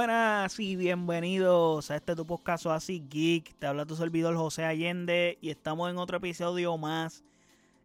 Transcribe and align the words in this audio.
buenas 0.00 0.58
y 0.58 0.76
bienvenidos 0.76 1.90
a 1.90 1.96
este 1.96 2.16
tu 2.16 2.24
podcast 2.24 2.64
así 2.64 3.04
geek. 3.06 3.54
Te 3.58 3.66
habla 3.66 3.84
tu 3.84 3.96
servidor 3.96 4.34
José 4.34 4.64
Allende 4.64 5.36
y 5.42 5.50
estamos 5.50 5.90
en 5.90 5.98
otro 5.98 6.16
episodio 6.16 6.78
más 6.78 7.22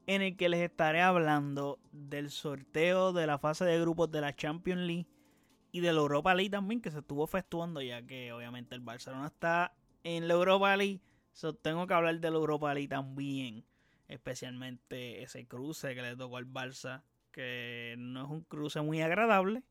en 0.07 0.21
el 0.21 0.37
que 0.37 0.47
les 0.47 0.61
estaré 0.61 1.01
hablando 1.01 1.77
del 1.91 2.29
sorteo 2.29 3.11
de 3.11 3.27
la 3.27 3.37
fase 3.37 3.65
de 3.65 3.81
grupos 3.81 4.11
de 4.11 4.21
la 4.21 4.33
Champions 4.33 4.83
League 4.83 5.07
y 5.73 5.81
de 5.81 5.91
la 5.91 5.99
Europa 5.99 6.33
League 6.33 6.51
también 6.51 6.79
que 6.79 6.89
se 6.89 6.99
estuvo 6.99 7.25
efectuando 7.25 7.81
ya 7.81 8.01
que 8.01 8.31
obviamente 8.31 8.75
el 8.75 8.81
Barcelona 8.81 9.27
está 9.27 9.75
en 10.05 10.29
la 10.29 10.35
Europa 10.35 10.77
League. 10.77 11.01
So, 11.33 11.53
tengo 11.53 11.85
que 11.85 11.95
hablar 11.95 12.17
de 12.21 12.31
la 12.31 12.37
Europa 12.37 12.73
League 12.73 12.87
también, 12.87 13.65
especialmente 14.07 15.21
ese 15.21 15.47
cruce 15.47 15.93
que 15.93 16.01
le 16.01 16.15
tocó 16.15 16.37
al 16.37 16.47
Barça, 16.47 17.03
que 17.33 17.95
no 17.97 18.23
es 18.23 18.31
un 18.31 18.41
cruce 18.43 18.79
muy 18.79 19.01
agradable 19.01 19.63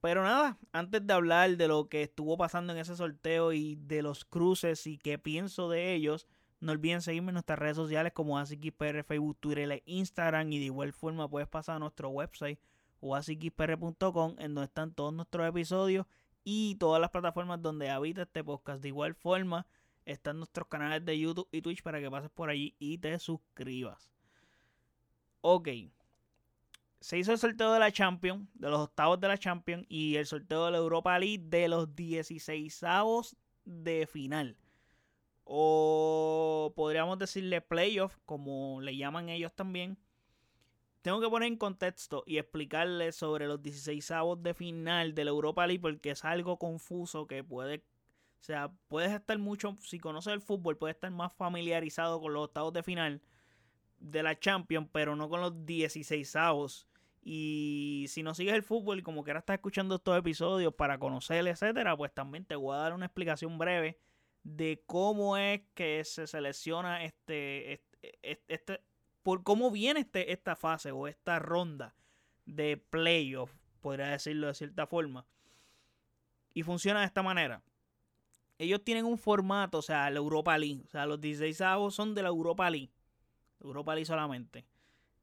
pero 0.00 0.22
nada, 0.22 0.58
antes 0.72 1.06
de 1.06 1.12
hablar 1.12 1.56
de 1.56 1.68
lo 1.68 1.88
que 1.88 2.02
estuvo 2.02 2.38
pasando 2.38 2.72
en 2.72 2.78
ese 2.78 2.96
sorteo 2.96 3.52
y 3.52 3.76
de 3.76 4.02
los 4.02 4.24
cruces 4.24 4.86
y 4.86 4.96
qué 4.96 5.18
pienso 5.18 5.68
de 5.68 5.94
ellos, 5.94 6.26
no 6.60 6.72
olviden 6.72 7.02
seguirme 7.02 7.30
en 7.30 7.34
nuestras 7.34 7.58
redes 7.58 7.76
sociales 7.76 8.12
como 8.12 8.38
AsiKPR, 8.38 9.04
Facebook, 9.04 9.36
Twitter 9.40 9.70
e 9.70 9.82
Instagram. 9.86 10.52
Y 10.52 10.58
de 10.58 10.66
igual 10.66 10.92
forma 10.92 11.28
puedes 11.28 11.48
pasar 11.48 11.76
a 11.76 11.78
nuestro 11.78 12.08
website 12.10 12.58
o 13.00 13.16
en 13.16 14.54
donde 14.54 14.64
están 14.64 14.92
todos 14.92 15.12
nuestros 15.12 15.48
episodios 15.48 16.06
y 16.44 16.74
todas 16.76 17.00
las 17.00 17.10
plataformas 17.10 17.62
donde 17.62 17.90
habita 17.90 18.22
este 18.22 18.44
podcast. 18.44 18.82
De 18.82 18.88
igual 18.88 19.14
forma 19.14 19.66
están 20.04 20.38
nuestros 20.38 20.68
canales 20.68 21.04
de 21.04 21.18
YouTube 21.18 21.48
y 21.52 21.62
Twitch 21.62 21.82
para 21.82 22.00
que 22.00 22.10
pases 22.10 22.30
por 22.30 22.50
allí 22.50 22.74
y 22.78 22.98
te 22.98 23.18
suscribas. 23.18 24.10
Ok 25.40 25.68
se 27.00 27.18
hizo 27.18 27.32
el 27.32 27.38
sorteo 27.38 27.72
de 27.72 27.78
la 27.78 27.90
Champions, 27.90 28.46
de 28.54 28.68
los 28.68 28.80
octavos 28.80 29.18
de 29.20 29.28
la 29.28 29.38
Champions 29.38 29.86
y 29.88 30.16
el 30.16 30.26
sorteo 30.26 30.66
de 30.66 30.72
la 30.72 30.78
Europa 30.78 31.18
League 31.18 31.44
de 31.46 31.68
los 31.68 31.94
16 31.96 32.84
de 33.64 34.06
final. 34.06 34.56
O 35.44 36.72
podríamos 36.76 37.18
decirle 37.18 37.62
playoff, 37.62 38.18
como 38.26 38.80
le 38.82 38.96
llaman 38.96 39.30
ellos 39.30 39.52
también. 39.54 39.98
Tengo 41.02 41.20
que 41.20 41.30
poner 41.30 41.48
en 41.48 41.56
contexto 41.56 42.22
y 42.26 42.36
explicarles 42.36 43.16
sobre 43.16 43.46
los 43.46 43.62
16 43.62 44.12
de 44.38 44.52
final 44.52 45.14
de 45.14 45.24
la 45.24 45.30
Europa 45.30 45.66
League 45.66 45.80
porque 45.80 46.10
es 46.10 46.24
algo 46.26 46.58
confuso 46.58 47.26
que 47.26 47.42
puede, 47.42 47.78
o 47.78 48.42
sea, 48.42 48.70
puedes 48.88 49.10
estar 49.10 49.38
mucho, 49.38 49.78
si 49.80 49.98
conoces 49.98 50.34
el 50.34 50.42
fútbol, 50.42 50.76
puedes 50.76 50.96
estar 50.96 51.10
más 51.10 51.32
familiarizado 51.32 52.20
con 52.20 52.34
los 52.34 52.44
octavos 52.44 52.74
de 52.74 52.82
final 52.82 53.22
de 53.98 54.22
la 54.22 54.38
Champions, 54.38 54.88
pero 54.92 55.16
no 55.16 55.30
con 55.30 55.40
los 55.40 55.64
16 55.64 56.36
avos. 56.36 56.89
Y 57.22 58.06
si 58.08 58.22
no 58.22 58.34
sigues 58.34 58.54
el 58.54 58.62
fútbol 58.62 58.98
y 58.98 59.02
como 59.02 59.22
quieras 59.22 59.42
estar 59.42 59.54
escuchando 59.54 59.96
estos 59.96 60.18
episodios 60.18 60.74
para 60.74 60.98
conocer, 60.98 61.46
etcétera, 61.46 61.96
pues 61.96 62.12
también 62.14 62.44
te 62.44 62.56
voy 62.56 62.74
a 62.74 62.78
dar 62.78 62.94
una 62.94 63.06
explicación 63.06 63.58
breve 63.58 63.98
de 64.42 64.82
cómo 64.86 65.36
es 65.36 65.60
que 65.74 66.02
se 66.04 66.26
selecciona 66.26 67.04
este, 67.04 67.74
este, 67.74 68.42
este 68.48 68.80
por 69.22 69.42
cómo 69.42 69.70
viene 69.70 70.00
este, 70.00 70.32
esta 70.32 70.56
fase 70.56 70.92
o 70.92 71.06
esta 71.06 71.38
ronda 71.38 71.94
de 72.46 72.78
playoff, 72.78 73.52
podría 73.82 74.08
decirlo 74.08 74.46
de 74.46 74.54
cierta 74.54 74.86
forma. 74.86 75.26
Y 76.54 76.62
funciona 76.62 77.00
de 77.00 77.06
esta 77.06 77.22
manera. 77.22 77.62
Ellos 78.58 78.82
tienen 78.82 79.04
un 79.04 79.18
formato, 79.18 79.78
o 79.78 79.82
sea, 79.82 80.08
la 80.10 80.18
Europa 80.18 80.56
League. 80.56 80.82
O 80.86 80.88
sea, 80.88 81.04
los 81.06 81.20
16 81.20 81.60
avos 81.60 81.94
son 81.94 82.14
de 82.14 82.22
la 82.22 82.28
Europa 82.28 82.68
League. 82.70 82.90
Europa 83.60 83.94
League 83.94 84.06
solamente 84.06 84.64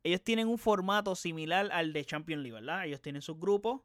ellos 0.08 0.24
tienen 0.24 0.48
un 0.48 0.58
formato 0.58 1.16
similar 1.16 1.70
al 1.74 1.92
de 1.92 2.06
Champions 2.06 2.42
League, 2.42 2.54
¿verdad? 2.54 2.86
Ellos 2.86 3.02
tienen 3.02 3.22
sus 3.22 3.38
grupos 3.38 3.82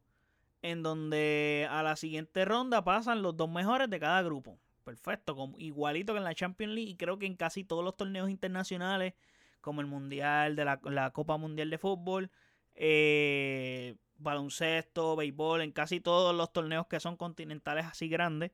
en 0.63 0.85
donde 0.85 1.67
a 1.69 1.83
la 1.83 1.97
siguiente 1.97 2.45
ronda 2.45 2.85
pasan 2.85 3.23
los 3.23 3.37
dos 3.37 3.51
mejores 3.51 3.91
de 3.91 3.99
cada 3.99 4.23
grupo. 4.23 4.57
Perfecto, 4.85 5.53
igualito 5.59 6.13
que 6.13 6.19
en 6.19 6.25
la 6.25 6.35
Champions 6.35 6.75
League 6.75 6.91
y 6.91 6.97
creo 6.97 7.19
que 7.19 7.27
en 7.27 7.35
casi 7.35 7.65
todos 7.65 7.85
los 7.85 7.97
torneos 7.97 8.31
internacionales, 8.31 9.15
como 9.61 9.81
el 9.81 9.89
Mundial, 9.89 10.55
de 10.55 10.65
la, 10.65 11.11
Copa 11.13 11.37
Mundial 11.39 11.71
de 11.71 11.79
Fútbol, 11.79 12.31
eh, 12.77 13.97
baloncesto, 14.17 15.17
béisbol, 15.17 15.63
en 15.63 15.73
casi 15.73 16.01
todos 16.01 16.37
los 16.37 16.53
torneos 16.53 16.87
que 16.87 17.01
son 17.01 17.17
continentales 17.17 17.87
así 17.87 18.09
grandes, 18.09 18.53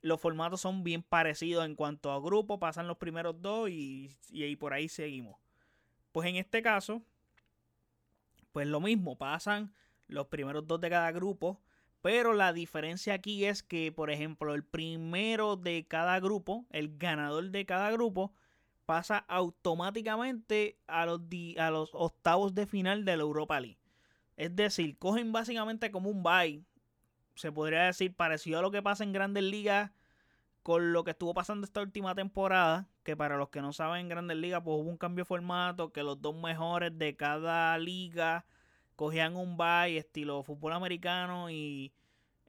los 0.00 0.18
formatos 0.18 0.62
son 0.62 0.82
bien 0.82 1.02
parecidos 1.02 1.66
en 1.66 1.74
cuanto 1.74 2.10
a 2.10 2.20
grupo, 2.20 2.58
pasan 2.58 2.88
los 2.88 2.96
primeros 2.96 3.42
dos 3.42 3.68
y 3.68 4.16
por 4.58 4.72
ahí 4.72 4.88
seguimos. 4.88 5.36
Pues 6.12 6.28
en 6.28 6.36
este 6.36 6.62
caso, 6.62 7.02
pues 8.52 8.66
lo 8.66 8.80
mismo, 8.80 9.16
pasan 9.16 9.72
los 10.08 10.26
primeros 10.26 10.66
dos 10.66 10.80
de 10.80 10.90
cada 10.90 11.12
grupo, 11.12 11.60
pero 12.02 12.32
la 12.32 12.52
diferencia 12.52 13.14
aquí 13.14 13.44
es 13.44 13.62
que, 13.62 13.92
por 13.92 14.10
ejemplo, 14.10 14.54
el 14.54 14.64
primero 14.64 15.56
de 15.56 15.86
cada 15.86 16.18
grupo, 16.18 16.66
el 16.70 16.96
ganador 16.96 17.50
de 17.50 17.66
cada 17.66 17.90
grupo, 17.90 18.32
pasa 18.86 19.18
automáticamente 19.28 20.76
a 20.88 21.06
los, 21.06 21.20
a 21.58 21.70
los 21.70 21.90
octavos 21.92 22.54
de 22.54 22.66
final 22.66 23.04
de 23.04 23.16
la 23.16 23.22
Europa 23.22 23.60
League. 23.60 23.78
Es 24.36 24.56
decir, 24.56 24.96
cogen 24.98 25.30
básicamente 25.30 25.90
como 25.90 26.10
un 26.10 26.22
bye. 26.22 26.64
Se 27.36 27.52
podría 27.52 27.84
decir 27.84 28.16
parecido 28.16 28.58
a 28.58 28.62
lo 28.62 28.70
que 28.70 28.82
pasa 28.82 29.04
en 29.04 29.12
grandes 29.12 29.44
ligas 29.44 29.92
con 30.62 30.92
lo 30.92 31.04
que 31.04 31.12
estuvo 31.12 31.34
pasando 31.34 31.64
esta 31.64 31.80
última 31.80 32.14
temporada, 32.14 32.88
que 33.02 33.16
para 33.16 33.36
los 33.36 33.48
que 33.48 33.62
no 33.62 33.72
saben, 33.72 34.02
en 34.02 34.08
Grandes 34.08 34.36
Ligas, 34.36 34.62
pues 34.64 34.76
hubo 34.76 34.90
un 34.90 34.96
cambio 34.96 35.24
de 35.24 35.28
formato, 35.28 35.92
que 35.92 36.02
los 36.02 36.20
dos 36.20 36.34
mejores 36.36 36.96
de 36.98 37.16
cada 37.16 37.76
liga 37.78 38.44
cogían 38.96 39.36
un 39.36 39.56
bye 39.56 39.96
estilo 39.96 40.42
fútbol 40.42 40.74
americano 40.74 41.50
y 41.50 41.92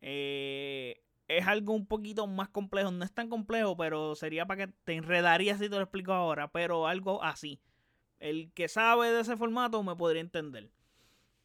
eh, 0.02 1.02
es 1.28 1.48
algo 1.48 1.74
un 1.74 1.86
poquito 1.86 2.28
más 2.28 2.50
complejo. 2.50 2.92
No 2.92 3.06
es 3.06 3.14
tan 3.14 3.30
complejo, 3.30 3.78
pero 3.78 4.16
sería 4.16 4.46
para 4.46 4.68
que 4.68 4.74
te 4.84 4.96
enredaría 4.96 5.58
si 5.58 5.70
te 5.70 5.76
lo 5.76 5.82
explico 5.82 6.12
ahora, 6.12 6.52
pero 6.52 6.88
algo 6.88 7.24
así. 7.24 7.62
El 8.20 8.52
que 8.54 8.68
sabe 8.68 9.12
de 9.12 9.22
ese 9.22 9.38
formato 9.38 9.82
me 9.84 9.96
podría 9.96 10.22
entender. 10.22 10.70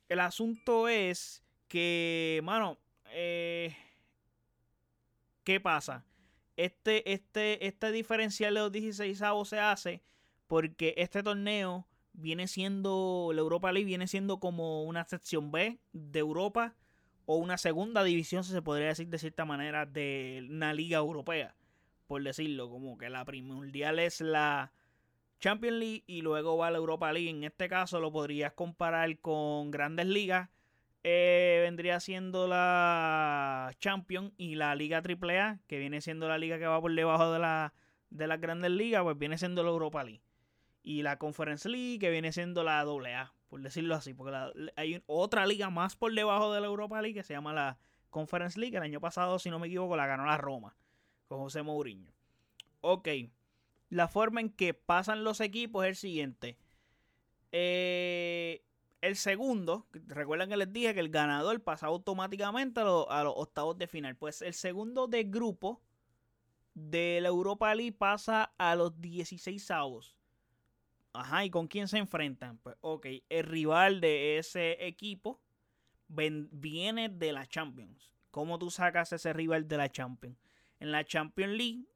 El 0.08 0.20
asunto 0.20 0.88
es 0.88 1.44
que, 1.68 2.40
mano, 2.44 2.78
eh, 3.10 3.76
¿qué 5.44 5.60
pasa? 5.60 6.04
Este, 6.56 7.12
este, 7.12 7.66
este 7.66 7.92
diferencial 7.92 8.54
de 8.54 8.60
los 8.60 8.72
16 8.72 9.22
avos 9.22 9.48
se 9.48 9.60
hace 9.60 10.02
porque 10.46 10.94
este 10.96 11.22
torneo 11.22 11.86
viene 12.12 12.48
siendo, 12.48 13.30
la 13.34 13.40
Europa 13.40 13.72
League 13.72 13.86
viene 13.86 14.06
siendo 14.06 14.38
como 14.38 14.84
una 14.84 15.04
sección 15.04 15.50
B 15.50 15.78
de 15.92 16.18
Europa 16.18 16.74
o 17.26 17.36
una 17.36 17.58
segunda 17.58 18.04
división, 18.04 18.44
si 18.44 18.52
se 18.52 18.62
podría 18.62 18.88
decir 18.88 19.08
de 19.08 19.18
cierta 19.18 19.44
manera, 19.44 19.84
de 19.84 20.46
una 20.48 20.72
liga 20.72 20.98
europea, 20.98 21.56
por 22.06 22.22
decirlo, 22.22 22.70
como 22.70 22.96
que 22.96 23.10
la 23.10 23.24
primordial 23.24 23.98
es 23.98 24.20
la 24.20 24.72
Champions 25.40 25.78
League 25.78 26.04
y 26.06 26.22
luego 26.22 26.56
va 26.56 26.70
la 26.70 26.78
Europa 26.78 27.12
League. 27.12 27.30
En 27.30 27.44
este 27.44 27.68
caso 27.68 28.00
lo 28.00 28.12
podrías 28.12 28.52
comparar 28.52 29.18
con 29.18 29.70
grandes 29.70 30.06
ligas 30.06 30.48
eh, 31.08 31.60
vendría 31.62 32.00
siendo 32.00 32.48
la 32.48 33.72
Champions 33.78 34.32
y 34.36 34.56
la 34.56 34.74
Liga 34.74 35.04
AAA, 35.04 35.60
que 35.68 35.78
viene 35.78 36.00
siendo 36.00 36.26
la 36.26 36.36
liga 36.36 36.58
que 36.58 36.66
va 36.66 36.80
por 36.80 36.92
debajo 36.92 37.30
de 37.30 37.38
la 37.38 37.72
de 38.10 38.26
las 38.26 38.40
grandes 38.40 38.72
ligas, 38.72 39.04
pues 39.04 39.16
viene 39.16 39.38
siendo 39.38 39.62
la 39.62 39.70
Europa 39.70 40.02
League. 40.02 40.24
Y 40.82 41.02
la 41.02 41.16
Conference 41.16 41.68
League, 41.68 42.00
que 42.00 42.10
viene 42.10 42.32
siendo 42.32 42.64
la 42.64 42.80
AA, 42.80 43.32
por 43.48 43.60
decirlo 43.60 43.94
así, 43.94 44.14
porque 44.14 44.34
hay 44.74 45.00
otra 45.06 45.46
liga 45.46 45.70
más 45.70 45.94
por 45.94 46.12
debajo 46.12 46.52
de 46.52 46.60
la 46.60 46.66
Europa 46.66 47.00
League 47.00 47.14
que 47.14 47.22
se 47.22 47.34
llama 47.34 47.52
la 47.52 47.78
Conference 48.10 48.58
League. 48.58 48.76
El 48.76 48.82
año 48.82 49.00
pasado, 49.00 49.38
si 49.38 49.48
no 49.48 49.60
me 49.60 49.68
equivoco, 49.68 49.96
la 49.96 50.08
ganó 50.08 50.26
la 50.26 50.38
Roma 50.38 50.74
con 51.28 51.38
José 51.38 51.62
Mourinho. 51.62 52.10
Ok, 52.80 53.08
la 53.90 54.08
forma 54.08 54.40
en 54.40 54.50
que 54.50 54.74
pasan 54.74 55.22
los 55.22 55.40
equipos 55.40 55.84
es 55.84 55.90
el 55.90 55.96
siguiente. 55.96 56.56
Eh, 57.52 58.64
el 59.00 59.16
segundo, 59.16 59.86
recuerden 59.92 60.48
que 60.48 60.56
les 60.56 60.72
dije 60.72 60.94
que 60.94 61.00
el 61.00 61.10
ganador 61.10 61.62
pasa 61.62 61.86
automáticamente 61.86 62.80
a, 62.80 62.84
los 62.84 63.34
octavos 63.36 63.78
de 63.78 63.86
final. 63.86 64.16
Pues 64.16 64.42
el 64.42 64.54
segundo 64.54 65.06
de 65.06 65.24
grupo 65.24 65.82
de 66.74 67.20
la 67.20 67.28
Europa 67.28 67.74
League 67.74 67.92
pasa 67.92 68.52
a 68.58 68.74
los 68.74 69.00
16 69.00 69.70
avos. 69.70 70.16
Ajá, 71.12 71.44
¿y 71.44 71.50
con 71.50 71.66
quién 71.66 71.88
se 71.88 71.98
enfrentan? 71.98 72.58
Pues 72.58 72.76
ok, 72.80 73.06
el 73.28 73.44
rival 73.44 74.00
de 74.00 74.38
ese 74.38 74.86
equipo 74.86 75.40
viene 76.08 77.08
de 77.08 77.32
la 77.32 77.46
Champions. 77.46 78.12
¿Cómo 78.30 78.58
tú 78.58 78.70
sacas 78.70 79.12
ese 79.12 79.32
rival 79.32 79.66
de 79.66 79.76
la 79.78 79.90
Champions? 79.90 80.38
En 80.78 80.92
la 80.92 81.04
Champions 81.04 81.54
League, 81.54 81.86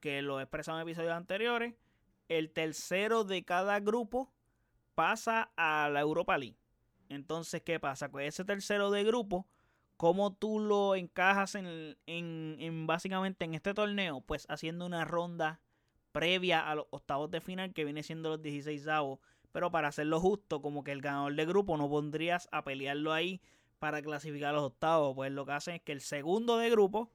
que 0.00 0.22
lo 0.22 0.40
he 0.40 0.44
expresado 0.44 0.78
en 0.78 0.88
episodios 0.88 1.12
anteriores, 1.12 1.74
el 2.28 2.50
tercero 2.50 3.24
de 3.24 3.44
cada 3.44 3.80
grupo 3.80 4.32
pasa 5.00 5.50
a 5.56 5.88
la 5.88 6.00
Europa 6.00 6.36
League. 6.36 6.58
Entonces, 7.08 7.62
¿qué 7.62 7.80
pasa? 7.80 8.10
Con 8.10 8.20
ese 8.20 8.44
tercero 8.44 8.90
de 8.90 9.02
grupo, 9.02 9.46
¿cómo 9.96 10.34
tú 10.34 10.60
lo 10.60 10.94
encajas 10.94 11.54
en, 11.54 11.96
en, 12.06 12.86
básicamente 12.86 13.46
en 13.46 13.54
este 13.54 13.72
torneo? 13.72 14.20
Pues 14.20 14.44
haciendo 14.50 14.84
una 14.84 15.06
ronda 15.06 15.62
previa 16.12 16.68
a 16.68 16.74
los 16.74 16.84
octavos 16.90 17.30
de 17.30 17.40
final, 17.40 17.72
que 17.72 17.86
viene 17.86 18.02
siendo 18.02 18.28
los 18.28 18.42
16 18.42 18.86
avos. 18.88 19.20
Pero 19.52 19.70
para 19.70 19.88
hacerlo 19.88 20.20
justo, 20.20 20.60
como 20.60 20.84
que 20.84 20.92
el 20.92 21.00
ganador 21.00 21.34
de 21.34 21.46
grupo 21.46 21.78
no 21.78 21.88
pondrías 21.88 22.50
a 22.52 22.62
pelearlo 22.62 23.14
ahí 23.14 23.40
para 23.78 24.02
clasificar 24.02 24.50
a 24.50 24.58
los 24.58 24.64
octavos. 24.64 25.14
Pues 25.14 25.32
lo 25.32 25.46
que 25.46 25.52
hacen 25.52 25.76
es 25.76 25.80
que 25.80 25.92
el 25.92 26.02
segundo 26.02 26.58
de 26.58 26.68
grupo 26.68 27.10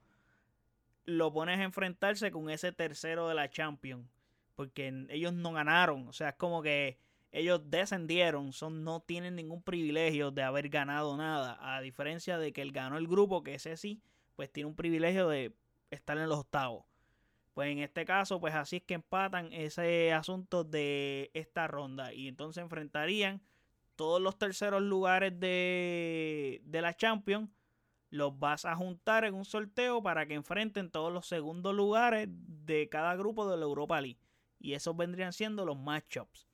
lo 1.04 1.32
pones 1.32 1.60
a 1.60 1.62
enfrentarse 1.62 2.32
con 2.32 2.50
ese 2.50 2.72
tercero 2.72 3.28
de 3.28 3.36
la 3.36 3.48
Champions. 3.48 4.08
Porque 4.56 5.06
ellos 5.10 5.32
no 5.34 5.52
ganaron. 5.52 6.08
O 6.08 6.12
sea, 6.12 6.30
es 6.30 6.34
como 6.34 6.62
que 6.62 6.98
ellos 7.36 7.60
descendieron. 7.70 8.54
Son, 8.54 8.82
no 8.82 9.00
tienen 9.00 9.36
ningún 9.36 9.62
privilegio 9.62 10.30
de 10.30 10.42
haber 10.42 10.70
ganado 10.70 11.16
nada. 11.18 11.58
A 11.60 11.82
diferencia 11.82 12.38
de 12.38 12.52
que 12.54 12.62
él 12.62 12.72
ganó 12.72 12.96
el 12.96 13.06
grupo, 13.06 13.42
que 13.42 13.54
ese 13.54 13.76
sí, 13.76 14.00
pues 14.36 14.50
tiene 14.50 14.70
un 14.70 14.74
privilegio 14.74 15.28
de 15.28 15.54
estar 15.90 16.16
en 16.16 16.30
los 16.30 16.38
octavos. 16.38 16.86
Pues 17.52 17.70
en 17.70 17.80
este 17.80 18.06
caso, 18.06 18.40
pues 18.40 18.54
así 18.54 18.76
es 18.76 18.82
que 18.84 18.94
empatan 18.94 19.52
ese 19.52 20.14
asunto 20.14 20.64
de 20.64 21.30
esta 21.34 21.66
ronda. 21.66 22.14
Y 22.14 22.26
entonces 22.28 22.62
enfrentarían 22.62 23.42
todos 23.96 24.20
los 24.20 24.38
terceros 24.38 24.80
lugares 24.80 25.38
de, 25.38 26.62
de 26.64 26.80
la 26.80 26.94
Champions 26.94 27.50
los 28.08 28.38
vas 28.38 28.64
a 28.64 28.74
juntar 28.76 29.24
en 29.24 29.34
un 29.34 29.44
sorteo 29.44 30.02
para 30.02 30.26
que 30.26 30.34
enfrenten 30.34 30.90
todos 30.90 31.12
los 31.12 31.26
segundos 31.26 31.74
lugares 31.74 32.28
de 32.30 32.88
cada 32.88 33.14
grupo 33.14 33.46
de 33.46 33.58
la 33.58 33.64
Europa 33.64 34.00
League. 34.00 34.20
Y 34.58 34.72
esos 34.72 34.96
vendrían 34.96 35.34
siendo 35.34 35.66
los 35.66 35.76
matchups. 35.76 36.45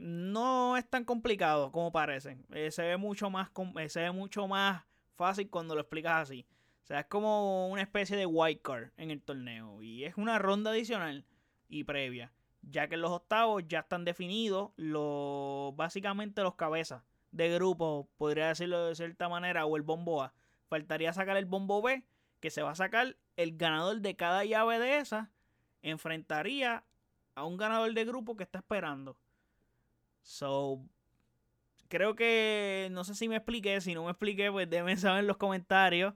No 0.00 0.78
es 0.78 0.88
tan 0.88 1.04
complicado 1.04 1.70
como 1.72 1.92
parece. 1.92 2.38
Eh, 2.52 2.70
se, 2.70 2.82
ve 2.84 2.96
mucho 2.96 3.28
más, 3.28 3.50
eh, 3.78 3.90
se 3.90 4.00
ve 4.00 4.12
mucho 4.12 4.48
más 4.48 4.82
fácil 5.14 5.50
cuando 5.50 5.74
lo 5.74 5.82
explicas 5.82 6.22
así. 6.22 6.46
O 6.82 6.86
sea, 6.86 7.00
es 7.00 7.06
como 7.06 7.68
una 7.68 7.82
especie 7.82 8.16
de 8.16 8.24
wild 8.24 8.62
card 8.62 8.92
en 8.96 9.10
el 9.10 9.20
torneo. 9.20 9.82
Y 9.82 10.04
es 10.04 10.16
una 10.16 10.38
ronda 10.38 10.70
adicional 10.70 11.26
y 11.68 11.84
previa. 11.84 12.32
Ya 12.62 12.88
que 12.88 12.96
los 12.96 13.10
octavos 13.10 13.62
ya 13.68 13.80
están 13.80 14.06
definidos 14.06 14.70
los, 14.76 15.76
básicamente 15.76 16.42
los 16.42 16.54
cabezas 16.54 17.02
de 17.30 17.50
grupo, 17.50 18.08
podría 18.16 18.48
decirlo 18.48 18.86
de 18.86 18.94
cierta 18.94 19.28
manera, 19.28 19.66
o 19.66 19.76
el 19.76 19.82
bombo 19.82 20.22
A. 20.22 20.32
Faltaría 20.68 21.12
sacar 21.12 21.36
el 21.36 21.44
bombo 21.44 21.82
B, 21.82 22.06
que 22.40 22.48
se 22.48 22.62
va 22.62 22.70
a 22.70 22.74
sacar 22.74 23.18
el 23.36 23.58
ganador 23.58 24.00
de 24.00 24.16
cada 24.16 24.46
llave 24.46 24.78
de 24.78 24.96
esa, 24.96 25.30
enfrentaría 25.82 26.84
a 27.34 27.44
un 27.44 27.58
ganador 27.58 27.92
de 27.92 28.06
grupo 28.06 28.34
que 28.34 28.44
está 28.44 28.60
esperando. 28.60 29.18
So, 30.22 30.82
creo 31.88 32.14
que, 32.14 32.88
no 32.92 33.04
sé 33.04 33.14
si 33.14 33.28
me 33.28 33.36
expliqué, 33.36 33.80
si 33.80 33.94
no 33.94 34.04
me 34.04 34.10
expliqué, 34.10 34.50
pues 34.50 34.68
déjenme 34.68 34.96
saber 34.96 35.20
en 35.20 35.26
los 35.26 35.36
comentarios 35.36 36.14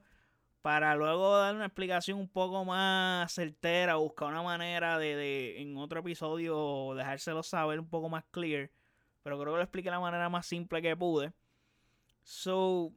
para 0.61 0.95
luego 0.95 1.37
dar 1.37 1.55
una 1.55 1.65
explicación 1.65 2.19
un 2.19 2.29
poco 2.29 2.65
más 2.65 3.31
certera, 3.31 3.95
buscar 3.95 4.29
una 4.29 4.41
manera 4.41 4.97
de, 4.97 5.15
de 5.15 5.61
en 5.61 5.77
otro 5.77 5.99
episodio 5.99 6.93
dejárselo 6.95 7.43
saber 7.43 7.79
un 7.79 7.89
poco 7.89 8.09
más 8.09 8.23
clear 8.31 8.71
pero 9.25 9.39
creo 9.39 9.53
que 9.53 9.57
lo 9.57 9.63
expliqué 9.63 9.87
de 9.87 9.95
la 9.95 9.99
manera 9.99 10.29
más 10.29 10.45
simple 10.45 10.83
que 10.83 10.95
pude. 10.95 11.33
So, 12.21 12.93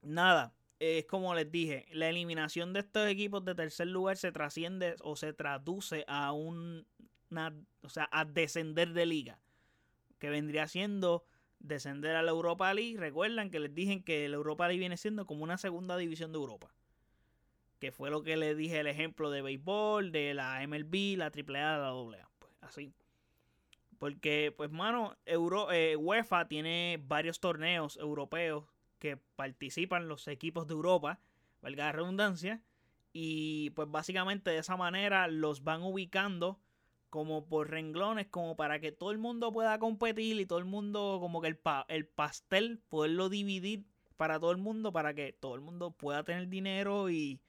nada, 0.00 0.54
es 0.78 1.06
como 1.06 1.34
les 1.34 1.50
dije, 1.50 1.88
la 1.90 2.08
eliminación 2.08 2.72
de 2.72 2.78
estos 2.78 3.08
equipos 3.08 3.44
de 3.44 3.56
tercer 3.56 3.88
lugar 3.88 4.16
se 4.16 4.30
trasciende 4.30 4.94
o 5.02 5.16
se 5.16 5.32
traduce 5.32 6.04
a 6.06 6.30
un, 6.30 6.86
o 7.82 7.88
sea, 7.88 8.08
a 8.12 8.24
descender 8.24 8.92
de 8.92 9.06
liga, 9.06 9.40
que 10.24 10.30
vendría 10.30 10.66
siendo 10.66 11.22
descender 11.58 12.16
a 12.16 12.22
la 12.22 12.30
Europa 12.30 12.72
League. 12.72 12.96
Recuerdan 12.96 13.50
que 13.50 13.60
les 13.60 13.74
dije 13.74 14.02
que 14.02 14.26
la 14.26 14.36
Europa 14.36 14.66
League 14.66 14.80
viene 14.80 14.96
siendo 14.96 15.26
como 15.26 15.44
una 15.44 15.58
segunda 15.58 15.98
división 15.98 16.32
de 16.32 16.38
Europa. 16.38 16.72
Que 17.78 17.92
fue 17.92 18.08
lo 18.08 18.22
que 18.22 18.38
les 18.38 18.56
dije 18.56 18.80
el 18.80 18.86
ejemplo 18.86 19.30
de 19.30 19.42
béisbol, 19.42 20.12
de 20.12 20.32
la 20.32 20.66
MLB, 20.66 21.18
la 21.18 21.26
AAA, 21.26 21.76
la 21.76 21.88
AA. 21.88 22.30
Pues 22.38 22.52
así. 22.62 22.94
Porque, 23.98 24.54
pues, 24.56 24.70
mano, 24.70 25.14
Euro, 25.26 25.70
eh, 25.70 25.94
UEFA 25.96 26.48
tiene 26.48 26.98
varios 27.06 27.38
torneos 27.38 27.98
europeos 27.98 28.64
que 28.98 29.18
participan 29.18 30.08
los 30.08 30.26
equipos 30.26 30.66
de 30.66 30.72
Europa, 30.72 31.20
valga 31.60 31.84
la 31.84 31.92
redundancia, 31.92 32.62
y 33.12 33.68
pues 33.72 33.90
básicamente 33.90 34.52
de 34.52 34.58
esa 34.58 34.78
manera 34.78 35.28
los 35.28 35.64
van 35.64 35.82
ubicando 35.82 36.58
como 37.14 37.46
por 37.46 37.70
renglones, 37.70 38.26
como 38.26 38.56
para 38.56 38.80
que 38.80 38.90
todo 38.90 39.12
el 39.12 39.18
mundo 39.18 39.52
pueda 39.52 39.78
competir 39.78 40.40
y 40.40 40.46
todo 40.46 40.58
el 40.58 40.64
mundo, 40.64 41.18
como 41.20 41.40
que 41.40 41.46
el, 41.46 41.60
el 41.86 42.06
pastel, 42.08 42.80
poderlo 42.88 43.28
dividir 43.28 43.84
para 44.16 44.40
todo 44.40 44.50
el 44.50 44.58
mundo, 44.58 44.92
para 44.92 45.14
que 45.14 45.32
todo 45.32 45.54
el 45.54 45.60
mundo 45.60 45.92
pueda 45.92 46.24
tener 46.24 46.48
dinero 46.48 47.10
y 47.10 47.40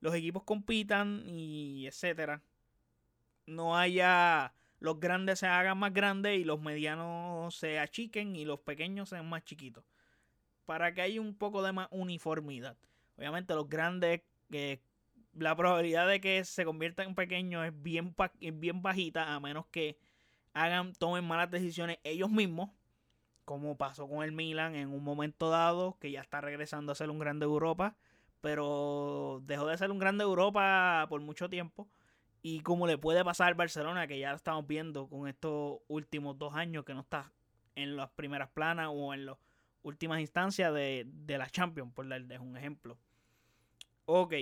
los 0.00 0.12
equipos 0.16 0.42
compitan 0.42 1.22
y 1.28 1.86
etcétera. 1.86 2.42
No 3.46 3.76
haya 3.76 4.54
los 4.80 4.98
grandes 4.98 5.38
se 5.38 5.46
hagan 5.46 5.78
más 5.78 5.94
grandes 5.94 6.40
y 6.40 6.42
los 6.42 6.60
medianos 6.60 7.54
se 7.54 7.78
achiquen 7.78 8.34
y 8.34 8.44
los 8.44 8.58
pequeños 8.58 9.10
sean 9.10 9.28
más 9.28 9.44
chiquitos. 9.44 9.84
Para 10.66 10.94
que 10.94 11.02
haya 11.02 11.20
un 11.20 11.36
poco 11.36 11.62
de 11.62 11.70
más 11.70 11.86
uniformidad. 11.92 12.76
Obviamente 13.16 13.54
los 13.54 13.68
grandes, 13.68 14.22
que 14.50 14.80
la 15.34 15.56
probabilidad 15.56 16.08
de 16.08 16.20
que 16.20 16.44
se 16.44 16.64
conviertan 16.64 17.08
en 17.08 17.14
pequeños 17.14 17.66
es 17.66 17.82
bien, 17.82 18.14
bien 18.54 18.82
bajita 18.82 19.34
a 19.34 19.40
menos 19.40 19.66
que 19.66 19.98
hagan, 20.54 20.92
tomen 20.94 21.24
malas 21.24 21.50
decisiones 21.50 21.98
ellos 22.04 22.30
mismos. 22.30 22.70
Como 23.44 23.76
pasó 23.76 24.08
con 24.08 24.22
el 24.22 24.32
Milan 24.32 24.76
en 24.76 24.88
un 24.90 25.02
momento 25.02 25.50
dado, 25.50 25.96
que 25.98 26.12
ya 26.12 26.20
está 26.20 26.40
regresando 26.40 26.92
a 26.92 26.94
ser 26.94 27.10
un 27.10 27.18
grande 27.18 27.44
Europa. 27.44 27.96
Pero 28.40 29.40
dejó 29.44 29.66
de 29.66 29.78
ser 29.78 29.90
un 29.90 29.98
grande 29.98 30.24
Europa 30.24 31.06
por 31.08 31.20
mucho 31.20 31.48
tiempo 31.48 31.88
y 32.42 32.60
como 32.60 32.88
le 32.88 32.98
puede 32.98 33.24
pasar 33.24 33.48
al 33.48 33.54
Barcelona, 33.54 34.08
que 34.08 34.18
ya 34.18 34.30
lo 34.30 34.36
estamos 34.36 34.66
viendo 34.66 35.06
con 35.08 35.28
estos 35.28 35.78
últimos 35.86 36.38
dos 36.38 36.54
años, 36.54 36.84
que 36.84 36.92
no 36.92 37.00
está 37.00 37.32
en 37.76 37.96
las 37.96 38.10
primeras 38.10 38.48
planas 38.50 38.88
o 38.90 39.14
en 39.14 39.26
las 39.26 39.36
últimas 39.82 40.20
instancias 40.20 40.74
de, 40.74 41.06
de 41.06 41.38
la 41.38 41.48
Champions, 41.48 41.92
por 41.94 42.08
darles 42.08 42.40
un 42.40 42.56
ejemplo. 42.56 42.98
Ok. 44.06 44.34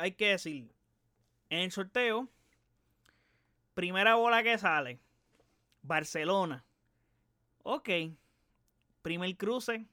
Hay 0.00 0.12
que 0.12 0.28
decir, 0.28 0.74
en 1.50 1.58
el 1.58 1.72
sorteo, 1.72 2.26
primera 3.74 4.14
bola 4.14 4.42
que 4.42 4.56
sale, 4.56 4.98
Barcelona. 5.82 6.64
Ok. 7.64 7.90
Primer 9.02 9.36
cruce, 9.36 9.84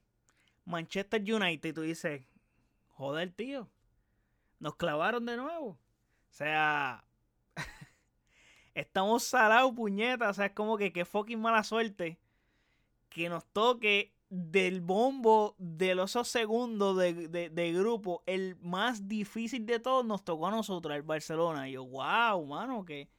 Manchester 0.63 1.21
United. 1.21 1.69
Y 1.69 1.74
tú 1.74 1.81
dices, 1.81 2.24
joder, 2.88 3.33
tío. 3.33 3.69
Nos 4.59 4.77
clavaron 4.77 5.25
de 5.25 5.36
nuevo. 5.36 5.71
O 5.71 5.77
sea, 6.30 7.03
estamos 8.75 9.25
salados, 9.25 9.74
puñetas. 9.75 10.29
O 10.29 10.34
sea, 10.36 10.46
es 10.46 10.53
como 10.53 10.77
que 10.77 10.93
qué 10.93 11.03
fucking 11.03 11.41
mala 11.41 11.65
suerte 11.65 12.17
que 13.10 13.27
nos 13.27 13.46
toque 13.48 14.13
del 14.29 14.81
bombo 14.81 15.55
de 15.57 15.96
los 15.96 16.12
segundos 16.12 16.98
de, 16.98 17.74
grupo, 17.74 18.24
el 18.25 18.57
más 18.57 19.07
difícil 19.07 19.65
de 19.65 19.79
todos 19.79 20.05
nos 20.05 20.24
tocó 20.24 20.48
a 20.48 20.51
nosotros, 20.51 20.96
el 20.96 21.03
Barcelona. 21.03 21.69
Y 21.69 21.74
yo, 21.74 21.86
wow, 21.86 22.46
mano, 22.46 22.84
que 22.84 23.10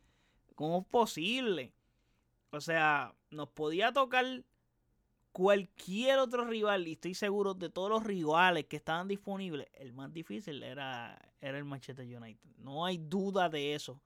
¿cómo 0.54 0.80
es 0.80 0.86
posible? 0.86 1.72
O 2.50 2.60
sea, 2.60 3.14
nos 3.30 3.48
podía 3.48 3.92
tocar 3.92 4.44
cualquier 5.32 6.18
otro 6.18 6.44
rival, 6.46 6.88
y 6.88 6.92
estoy 6.92 7.14
seguro 7.14 7.54
de 7.54 7.70
todos 7.70 7.90
los 7.90 8.02
rivales 8.02 8.66
que 8.66 8.76
estaban 8.76 9.08
disponibles, 9.08 9.68
el 9.74 9.92
más 9.92 10.12
difícil 10.12 10.62
era, 10.62 11.16
era 11.40 11.58
el 11.58 11.64
Manchester 11.64 12.04
United. 12.04 12.50
No 12.58 12.84
hay 12.84 12.98
duda 12.98 13.48
de 13.48 13.74
eso. 13.74 14.00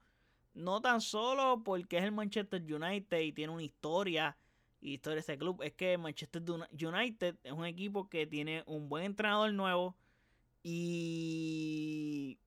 No 0.54 0.82
tan 0.82 1.00
solo 1.00 1.62
porque 1.64 1.96
es 1.98 2.04
el 2.04 2.12
Manchester 2.12 2.62
United 2.62 3.18
y 3.20 3.32
tiene 3.32 3.52
una 3.52 3.62
historia 3.62 4.36
y 4.82 4.94
historia 4.94 5.14
de 5.14 5.20
ese 5.20 5.38
club, 5.38 5.62
es 5.62 5.72
que 5.72 5.96
Manchester 5.96 6.42
United 6.42 7.36
es 7.44 7.52
un 7.52 7.64
equipo 7.64 8.08
que 8.08 8.26
tiene 8.26 8.64
un 8.66 8.88
buen 8.88 9.04
entrenador 9.04 9.52
nuevo 9.54 9.96
y 10.64 12.38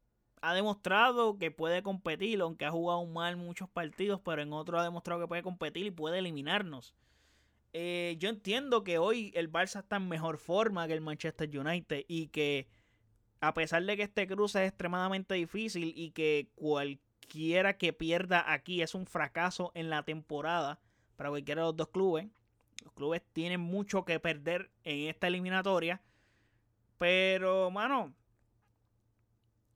ha 0.42 0.54
demostrado 0.54 1.38
que 1.38 1.50
puede 1.50 1.82
competir, 1.82 2.42
aunque 2.42 2.66
ha 2.66 2.72
jugado 2.72 3.06
mal 3.06 3.38
muchos 3.38 3.70
partidos, 3.70 4.20
pero 4.24 4.42
en 4.42 4.54
otros 4.54 4.82
ha 4.82 4.84
demostrado 4.84 5.22
que 5.22 5.28
puede 5.28 5.44
competir 5.44 5.86
y 5.86 5.92
puede 5.92 6.20
eliminarnos. 6.20 6.94
Eh, 7.74 8.16
yo 8.20 8.30
entiendo 8.30 8.84
que 8.84 8.98
hoy 8.98 9.32
el 9.36 9.52
Barça 9.52 9.80
está 9.80 9.96
en 9.96 10.08
mejor 10.08 10.38
forma 10.38 10.88
que 10.88 10.94
el 10.94 11.02
Manchester 11.02 11.50
United 11.58 12.06
y 12.08 12.28
que 12.28 12.68
a 13.42 13.54
pesar 13.54 13.84
de 13.84 13.98
que 13.98 14.04
este 14.04 14.28
cruce 14.28 14.64
es 14.64 14.70
extremadamente 14.70 15.36
difícil 15.36 15.94
y 15.96 16.12
que 16.12 16.50
cualquiera 16.56 17.78
que 17.78 17.94
pierda 17.94 18.52
aquí 18.52 18.82
es 18.82 18.94
un 18.94 19.06
fracaso 19.06 19.72
en 19.74 19.90
la 19.90 20.04
temporada 20.04 20.80
para 21.16 21.30
cualquiera 21.30 21.62
de 21.62 21.68
los 21.68 21.78
dos 21.78 21.90
clubes, 21.90 22.28
los 22.84 22.94
clubes 22.94 23.22
tienen 23.34 23.62
mucho 23.62 24.06
que 24.06 24.20
perder 24.20 24.70
en 24.84 25.10
esta 25.10 25.28
eliminatoria. 25.28 26.02
Pero, 26.98 27.72
mano, 27.72 28.14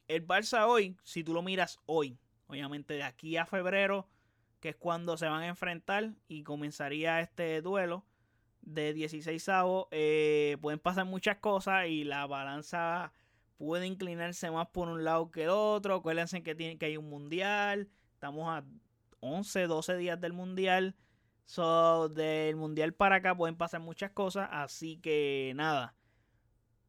el 0.08 0.26
Barça 0.26 0.68
hoy, 0.68 0.98
si 1.04 1.24
tú 1.24 1.34
lo 1.34 1.42
miras 1.42 1.80
hoy, 1.86 2.18
obviamente 2.48 2.96
de 2.96 3.04
aquí 3.04 3.38
a 3.38 3.46
febrero 3.46 4.08
que 4.60 4.70
es 4.70 4.76
cuando 4.76 5.18
se 5.18 5.28
van 5.28 5.44
a 5.44 5.48
enfrentar 5.48 6.14
y 6.28 6.44
comenzaría 6.44 7.22
este 7.22 7.62
duelo 7.62 8.06
de 8.62 8.94
16 8.94 9.50
avos. 9.50 9.88
Eh, 9.92 10.58
pueden 10.62 10.80
pasar 10.80 11.06
muchas 11.06 11.38
cosas 11.38 11.88
y 11.88 12.04
la 12.04 12.28
balanza 12.28 13.14
puede 13.58 13.88
inclinarse 13.88 14.50
más 14.52 14.68
por 14.68 14.90
un 14.90 15.04
lado 15.04 15.32
que 15.32 15.44
el 15.44 15.50
otro. 15.50 15.96
Acuérdense 15.96 16.44
que, 16.44 16.56
tiene, 16.56 16.78
que 16.78 16.88
hay 16.88 16.98
un 16.98 17.10
mundial. 17.10 17.90
Estamos 18.14 18.50
a 18.50 18.64
11, 19.22 19.68
12 19.68 19.98
días 19.98 20.20
del 20.20 20.34
mundial. 20.34 20.96
So, 21.50 22.10
del 22.10 22.58
mundial 22.58 22.94
para 22.94 23.16
acá 23.16 23.36
pueden 23.36 23.56
pasar 23.56 23.82
muchas 23.82 24.12
cosas, 24.12 24.48
así 24.52 24.98
que 24.98 25.52
nada. 25.56 25.96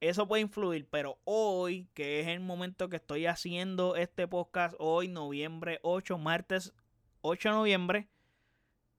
Eso 0.01 0.29
puede 0.29 0.43
influir, 0.43 0.87
pero 0.87 1.19
hoy, 1.25 1.89
que 1.95 2.21
es 2.21 2.29
el 2.29 2.41
momento 2.41 2.91
que 2.91 2.97
estoy 2.97 3.25
haciendo 3.25 3.97
este 3.97 4.29
podcast, 4.29 4.75
hoy, 4.79 5.09
noviembre 5.09 5.81
8, 5.83 6.19
martes 6.19 6.75
8 7.23 7.49
de 7.49 7.55
noviembre, 7.55 8.09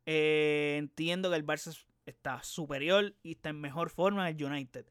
eh, 0.07 0.77
entiendo 0.79 1.29
que 1.29 1.35
el 1.35 1.45
Barça 1.45 1.79
está 2.07 2.41
superior 2.41 3.13
y 3.21 3.33
está 3.33 3.49
en 3.49 3.61
mejor 3.61 3.91
forma 3.91 4.25
del 4.25 4.43
United. 4.43 4.87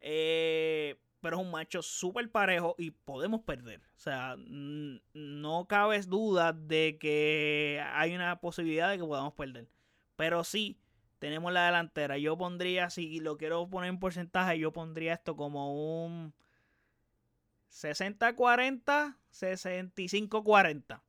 Eh, 0.00 0.96
pero 1.20 1.36
es 1.36 1.42
un 1.44 1.50
macho 1.50 1.82
súper 1.82 2.30
parejo 2.30 2.76
y 2.78 2.92
podemos 2.92 3.42
perder. 3.42 3.82
O 3.94 3.98
sea, 4.00 4.36
no 4.38 5.66
cabe 5.68 6.00
duda 6.00 6.54
de 6.54 6.96
que 6.98 7.84
hay 7.92 8.14
una 8.14 8.40
posibilidad 8.40 8.88
de 8.88 8.96
que 8.96 9.04
podamos 9.04 9.34
perder. 9.34 9.68
Pero 10.18 10.42
sí, 10.42 10.76
tenemos 11.20 11.52
la 11.52 11.66
delantera. 11.66 12.18
Yo 12.18 12.36
pondría, 12.36 12.90
si 12.90 13.20
lo 13.20 13.38
quiero 13.38 13.70
poner 13.70 13.88
en 13.88 14.00
porcentaje, 14.00 14.58
yo 14.58 14.72
pondría 14.72 15.12
esto 15.14 15.36
como 15.36 16.04
un 16.04 16.34
60-40, 17.70 19.16
65-40. 19.32 21.00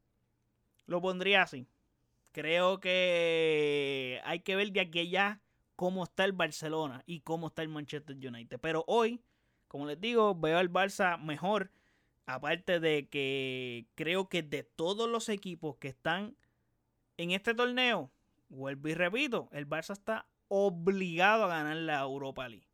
Lo 0.85 1.01
pondría 1.01 1.41
así. 1.41 1.65
Creo 2.33 2.79
que 2.79 4.21
hay 4.25 4.41
que 4.41 4.55
ver 4.55 4.71
de 4.71 4.81
aquí 4.81 5.15
a 5.15 5.41
cómo 5.75 6.03
está 6.03 6.23
el 6.23 6.33
Barcelona 6.33 7.01
y 7.07 7.21
cómo 7.21 7.47
está 7.47 7.63
el 7.63 7.69
Manchester 7.69 8.15
United. 8.15 8.59
Pero 8.59 8.83
hoy, 8.85 9.23
como 9.67 9.87
les 9.87 9.99
digo, 9.99 10.35
veo 10.35 10.59
al 10.59 10.71
Barça 10.71 11.17
mejor. 11.17 11.71
Aparte 12.27 12.79
de 12.79 13.09
que 13.09 13.87
creo 13.95 14.29
que 14.29 14.43
de 14.43 14.61
todos 14.61 15.09
los 15.09 15.29
equipos 15.29 15.77
que 15.77 15.87
están 15.87 16.37
en 17.17 17.31
este 17.31 17.55
torneo, 17.55 18.11
Vuelvo 18.49 18.87
y 18.87 18.95
repito, 18.95 19.47
el 19.51 19.67
Barça 19.67 19.93
está 19.93 20.27
obligado 20.47 21.45
a 21.45 21.49
ganar 21.49 21.77
la 21.77 22.01
Europa 22.01 22.49
League. 22.49 22.67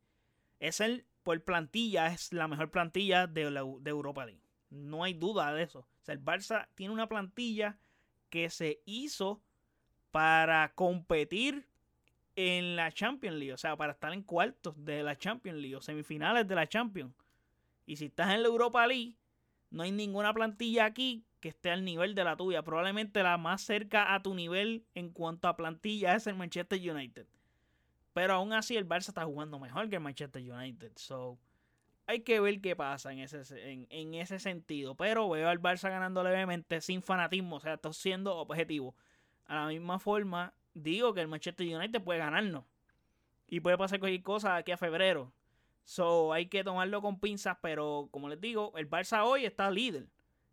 Es 0.58 0.80
el, 0.80 1.06
por 1.22 1.42
plantilla, 1.44 2.08
es 2.08 2.32
la 2.32 2.48
mejor 2.48 2.70
plantilla 2.70 3.26
de, 3.26 3.50
la, 3.50 3.62
de 3.62 3.90
Europa 3.90 4.24
League. 4.24 4.42
No 4.70 5.04
hay 5.04 5.12
duda 5.14 5.52
de 5.52 5.62
eso. 5.62 5.80
O 5.80 6.04
sea, 6.04 6.14
el 6.14 6.24
Barça 6.24 6.68
tiene 6.74 6.94
una 6.94 7.08
plantilla 7.08 7.78
que 8.30 8.50
se 8.50 8.82
hizo 8.86 9.42
para 10.10 10.72
competir 10.74 11.68
en 12.36 12.76
la 12.76 12.90
Champions 12.92 13.36
League. 13.36 13.52
O 13.52 13.58
sea, 13.58 13.76
para 13.76 13.92
estar 13.92 14.12
en 14.12 14.22
cuartos 14.22 14.74
de 14.82 15.02
la 15.02 15.16
Champions 15.16 15.58
League 15.58 15.76
o 15.76 15.82
semifinales 15.82 16.48
de 16.48 16.54
la 16.54 16.66
Champions. 16.66 17.14
Y 17.84 17.96
si 17.96 18.06
estás 18.06 18.34
en 18.34 18.42
la 18.42 18.48
Europa 18.48 18.86
League, 18.86 19.14
no 19.70 19.82
hay 19.82 19.92
ninguna 19.92 20.32
plantilla 20.32 20.84
aquí 20.84 21.24
que 21.40 21.48
esté 21.48 21.70
al 21.70 21.84
nivel 21.84 22.14
de 22.14 22.24
la 22.24 22.36
tuya. 22.36 22.62
Probablemente 22.62 23.22
la 23.22 23.36
más 23.36 23.62
cerca 23.62 24.14
a 24.14 24.22
tu 24.22 24.34
nivel 24.34 24.84
en 24.94 25.10
cuanto 25.10 25.48
a 25.48 25.56
plantilla 25.56 26.14
es 26.14 26.26
el 26.26 26.34
Manchester 26.34 26.78
United. 26.78 27.26
Pero 28.12 28.34
aún 28.34 28.52
así 28.52 28.76
el 28.76 28.88
Barça 28.88 29.08
está 29.08 29.24
jugando 29.24 29.58
mejor 29.58 29.90
que 29.90 29.96
el 29.96 30.02
Manchester 30.02 30.42
United. 30.42 30.92
So, 30.96 31.38
hay 32.06 32.20
que 32.20 32.40
ver 32.40 32.60
qué 32.60 32.74
pasa 32.74 33.12
en 33.12 33.18
ese, 33.18 33.42
en, 33.90 34.14
ese 34.14 34.38
sentido. 34.38 34.94
Pero 34.94 35.28
veo 35.28 35.48
al 35.48 35.60
Barça 35.60 35.90
ganando 35.90 36.22
levemente 36.22 36.80
sin 36.80 37.02
fanatismo. 37.02 37.56
O 37.56 37.60
sea, 37.60 37.74
estoy 37.74 37.92
siendo 37.92 38.36
objetivo. 38.36 38.94
A 39.46 39.56
la 39.56 39.66
misma 39.66 39.98
forma, 39.98 40.54
digo 40.72 41.12
que 41.12 41.20
el 41.20 41.28
Manchester 41.28 41.66
United 41.66 42.02
puede 42.02 42.20
ganarnos. 42.20 42.64
Y 43.48 43.60
puede 43.60 43.76
pasar 43.76 44.00
cualquier 44.00 44.22
cosa 44.22 44.56
aquí 44.56 44.72
a 44.72 44.76
febrero. 44.76 45.32
So, 45.86 46.32
hay 46.32 46.46
que 46.46 46.64
tomarlo 46.64 47.00
con 47.00 47.20
pinzas. 47.20 47.58
Pero 47.62 48.08
como 48.10 48.28
les 48.28 48.40
digo, 48.40 48.72
el 48.76 48.90
Barça 48.90 49.24
hoy 49.24 49.44
está 49.44 49.70
líder 49.70 50.08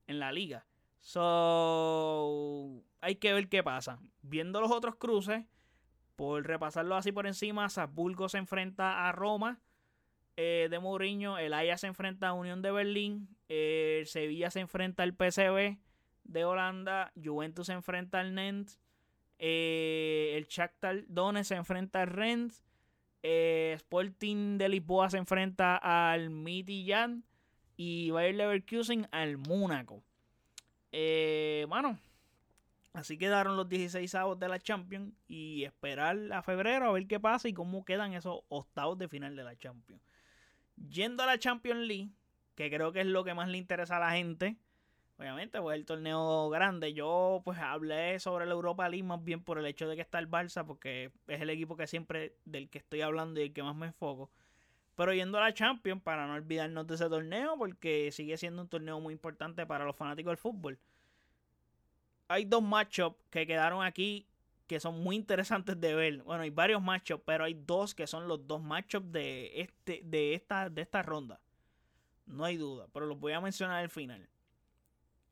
en 0.06 0.20
la 0.20 0.32
liga. 0.32 0.68
So, 1.00 2.84
hay 3.02 3.16
que 3.16 3.34
ver 3.34 3.50
qué 3.50 3.64
pasa. 3.64 4.00
Viendo 4.22 4.62
los 4.62 4.72
otros 4.72 4.96
cruces, 4.96 5.44
por 6.16 6.46
repasarlo 6.46 6.96
así 6.96 7.12
por 7.12 7.26
encima, 7.26 7.68
Salzburgo 7.70 8.30
se 8.30 8.38
enfrenta 8.38 9.10
a 9.10 9.12
Roma 9.12 9.60
eh, 10.38 10.68
de 10.70 10.80
Mourinho, 10.80 11.40
el 11.40 11.54
Ajax 11.54 11.82
se 11.82 11.88
enfrenta 11.88 12.28
a 12.28 12.34
Unión 12.34 12.62
de 12.62 12.72
Berlín, 12.72 13.36
el 13.50 14.06
Sevilla 14.06 14.52
se 14.52 14.60
enfrenta 14.60 15.02
al 15.02 15.14
PSV 15.14 15.80
de 16.26 16.46
Holanda, 16.46 17.12
Juventus 17.22 17.68
se 17.68 17.74
enfrenta 17.74 18.20
al 18.20 18.36
Nantes, 18.36 18.80
eh, 19.40 20.36
el 20.36 20.46
Shakhtar 20.46 21.06
Donetsk 21.08 21.50
se 21.50 21.56
enfrenta 21.56 22.04
al 22.04 22.08
Rennes, 22.10 22.64
eh, 23.24 23.72
Sporting 23.78 24.58
de 24.58 24.68
Lisboa 24.68 25.10
se 25.10 25.18
enfrenta 25.18 25.78
al 25.78 26.30
Midtjylland 26.30 27.24
y 27.78 28.12
Bayer 28.12 28.36
Leverkusen 28.36 29.08
al 29.12 29.38
Mónaco. 29.38 30.04
Eh, 30.92 31.66
bueno, 31.70 31.98
así 32.92 33.18
quedaron 33.18 33.56
los 33.56 33.68
16 33.70 34.14
avos 34.16 34.38
de 34.40 34.50
la 34.50 34.60
Champions 34.60 35.14
y 35.28 35.64
esperar 35.64 36.18
a 36.34 36.44
febrero 36.44 36.90
a 36.90 36.92
ver 36.92 37.08
qué 37.08 37.20
pasa 37.20 37.48
y 37.48 37.54
cómo 37.54 37.86
quedan 37.86 38.14
esos 38.14 38.42
octavos 38.50 38.98
de 38.98 39.08
final 39.08 39.36
de 39.36 39.44
la 39.44 39.56
Champions. 39.56 40.02
Yendo 40.76 41.24
a 41.24 41.26
la 41.26 41.40
Champions 41.40 41.88
League, 41.88 42.10
que 42.56 42.70
creo 42.70 42.92
que 42.92 43.02
es 43.02 43.08
lo 43.08 43.24
que 43.24 43.34
más 43.34 43.48
le 43.48 43.58
interesa 43.58 43.98
a 43.98 44.02
la 44.02 44.12
gente, 44.12 44.58
obviamente, 45.18 45.62
pues 45.62 45.78
el 45.78 45.86
torneo 45.86 46.50
grande. 46.50 46.94
Yo 46.94 47.42
pues 47.44 47.60
hablé 47.60 48.20
sobre 48.20 48.46
la 48.46 48.54
Europa 48.54 48.88
League 48.90 49.04
más 49.04 49.24
bien 49.24 49.44
por 49.44 49.58
el 49.58 49.66
hecho 49.66 49.88
de 49.88 49.96
que 49.96 50.02
está 50.02 50.20
el 50.20 50.30
Barça, 50.30 50.66
porque 50.66 51.12
es 51.28 51.42
el 51.42 51.50
equipo 51.50 51.76
que 51.76 51.88
siempre 51.88 52.36
del 52.46 52.70
que 52.70 52.80
estoy 52.80 53.02
hablando 53.02 53.40
y 53.40 53.44
el 53.44 53.54
que 53.54 53.64
más 53.64 53.76
me 53.76 53.88
enfoco. 53.88 54.32
Pero 54.96 55.14
yendo 55.14 55.38
a 55.38 55.42
la 55.42 55.54
Champions, 55.54 56.02
para 56.04 56.28
no 56.28 56.34
olvidarnos 56.34 56.86
de 56.86 56.96
ese 56.96 57.10
torneo, 57.10 57.58
porque 57.58 58.12
sigue 58.12 58.38
siendo 58.38 58.62
un 58.62 58.68
torneo 58.68 59.00
muy 59.00 59.14
importante 59.14 59.66
para 59.66 59.86
los 59.86 59.96
fanáticos 59.96 60.32
del 60.32 60.38
fútbol. 60.38 60.80
Hay 62.28 62.46
dos 62.46 62.62
matchups 62.62 63.18
que 63.30 63.48
quedaron 63.48 63.84
aquí 63.84 64.28
que 64.68 64.80
son 64.80 65.02
muy 65.04 65.16
interesantes 65.16 65.80
de 65.80 65.94
ver. 65.94 66.24
Bueno, 66.24 66.44
hay 66.44 66.50
varios 66.50 66.82
matchups, 66.82 67.24
pero 67.26 67.44
hay 67.44 67.54
dos 67.54 67.94
que 67.94 68.08
son 68.08 68.28
los 68.28 68.48
dos 68.48 68.62
matchups 68.62 69.12
de, 69.12 69.62
este, 69.62 70.02
de, 70.04 70.34
esta, 70.36 70.70
de 70.70 70.82
esta 70.82 71.02
ronda. 71.02 71.40
No 72.26 72.46
hay 72.46 72.58
duda, 72.58 72.88
pero 72.94 73.06
los 73.06 73.20
voy 73.20 73.34
a 73.34 73.42
mencionar 73.42 73.84
al 73.84 73.90
final. 73.90 74.28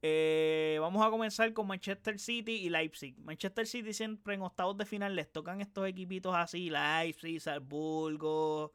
Eh, 0.03 0.77
vamos 0.81 1.05
a 1.05 1.11
comenzar 1.11 1.53
con 1.53 1.67
Manchester 1.67 2.17
City 2.19 2.53
y 2.53 2.69
Leipzig. 2.69 3.15
Manchester 3.19 3.67
City 3.67 3.93
siempre 3.93 4.33
en 4.33 4.41
octavos 4.41 4.77
de 4.77 4.85
final 4.85 5.15
les 5.15 5.31
tocan 5.31 5.61
estos 5.61 5.87
equipitos 5.87 6.33
así, 6.35 6.71
Leipzig, 6.71 7.39
Salzburgo, 7.39 8.73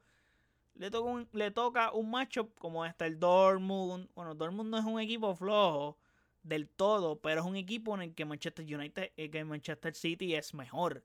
le 0.78 0.90
toca 0.90 1.10
un, 1.10 1.28
le 1.32 1.50
toca 1.50 1.92
un 1.92 2.10
matchup 2.10 2.56
como 2.58 2.84
este, 2.84 3.06
el 3.06 3.18
Dortmund. 3.18 4.08
Bueno, 4.14 4.34
Dortmund 4.34 4.70
no 4.70 4.78
es 4.78 4.84
un 4.84 5.00
equipo 5.00 5.34
flojo 5.34 5.98
del 6.42 6.68
todo, 6.68 7.18
pero 7.20 7.40
es 7.40 7.46
un 7.46 7.56
equipo 7.56 7.94
en 7.94 8.02
el 8.02 8.14
que 8.14 8.24
Manchester 8.24 8.64
United, 8.64 9.12
eh, 9.16 9.30
que 9.30 9.44
Manchester 9.44 9.94
City 9.94 10.34
es 10.34 10.54
mejor. 10.54 11.02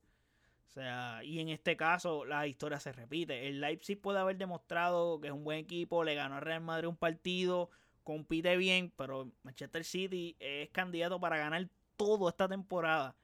O 0.68 0.74
sea, 0.74 1.24
y 1.24 1.40
en 1.40 1.50
este 1.50 1.76
caso 1.76 2.26
la 2.26 2.48
historia 2.48 2.80
se 2.80 2.92
repite. 2.92 3.48
El 3.48 3.60
Leipzig 3.60 4.00
puede 4.00 4.20
haber 4.20 4.38
demostrado 4.38 5.20
que 5.20 5.28
es 5.28 5.34
un 5.34 5.44
buen 5.44 5.60
equipo, 5.60 6.04
le 6.04 6.16
ganó 6.16 6.36
a 6.36 6.40
Real 6.40 6.62
Madrid 6.62 6.88
un 6.88 6.96
partido, 6.96 7.70
compite 8.04 8.58
bien, 8.58 8.92
pero 8.96 9.32
Manchester 9.44 9.84
City 9.84 10.36
es 10.40 10.70
candidato 10.70 11.20
para 11.20 11.38
ganar 11.38 11.68
todo 11.98 12.30
esta 12.30 12.48
temporada. 12.48 13.16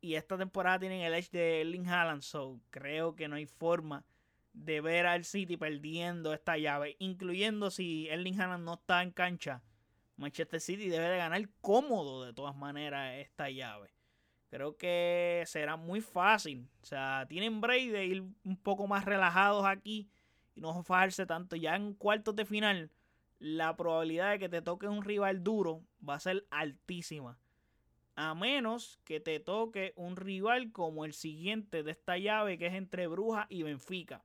Y 0.00 0.16
esta 0.16 0.36
temporada 0.36 0.78
tienen 0.78 1.00
el 1.00 1.14
edge 1.14 1.30
de 1.30 1.62
Erling 1.62 1.88
Haaland, 1.88 2.22
so 2.22 2.60
creo 2.70 3.14
que 3.14 3.28
no 3.28 3.36
hay 3.36 3.46
forma 3.46 4.04
de 4.52 4.80
ver 4.80 5.06
al 5.06 5.24
City 5.24 5.56
perdiendo 5.56 6.32
esta 6.32 6.56
llave, 6.58 6.96
incluyendo 6.98 7.70
si 7.70 8.08
Erling 8.08 8.40
Haaland 8.40 8.64
no 8.64 8.74
está 8.74 9.02
en 9.02 9.10
cancha. 9.10 9.62
Manchester 10.16 10.60
City 10.60 10.88
debe 10.88 11.08
de 11.08 11.16
ganar 11.16 11.48
cómodo 11.60 12.24
de 12.24 12.32
todas 12.32 12.54
maneras 12.54 13.16
esta 13.16 13.50
llave. 13.50 13.94
Creo 14.48 14.76
que 14.76 15.42
será 15.46 15.76
muy 15.76 16.00
fácil. 16.00 16.68
O 16.82 16.86
sea, 16.86 17.26
tienen 17.28 17.60
break 17.60 17.90
de 17.90 18.06
ir 18.06 18.24
un 18.44 18.56
poco 18.56 18.86
más 18.86 19.04
relajados 19.04 19.64
aquí 19.66 20.08
y 20.54 20.60
no 20.60 20.84
fajarse 20.84 21.26
tanto. 21.26 21.56
Ya 21.56 21.74
en 21.74 21.94
cuartos 21.94 22.36
de 22.36 22.44
final, 22.44 22.90
la 23.38 23.76
probabilidad 23.76 24.32
de 24.32 24.38
que 24.38 24.48
te 24.48 24.62
toque 24.62 24.88
un 24.88 25.02
rival 25.02 25.42
duro 25.42 25.82
va 26.06 26.14
a 26.14 26.20
ser 26.20 26.46
altísima. 26.50 27.38
A 28.16 28.34
menos 28.34 29.00
que 29.04 29.18
te 29.20 29.40
toque 29.40 29.92
un 29.96 30.16
rival 30.16 30.70
como 30.70 31.04
el 31.04 31.12
siguiente 31.12 31.82
de 31.82 31.90
esta 31.90 32.16
llave, 32.16 32.58
que 32.58 32.66
es 32.66 32.74
entre 32.74 33.06
Bruja 33.06 33.46
y 33.48 33.64
Benfica. 33.64 34.24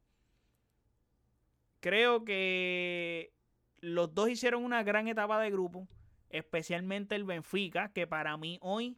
Creo 1.79 2.23
que 2.23 3.33
los 3.79 4.13
dos 4.13 4.29
hicieron 4.29 4.63
una 4.63 4.83
gran 4.83 5.07
etapa 5.07 5.39
de 5.39 5.49
grupo, 5.49 5.87
especialmente 6.29 7.15
el 7.15 7.23
Benfica, 7.23 7.91
que 7.91 8.05
para 8.05 8.37
mí 8.37 8.59
hoy 8.61 8.97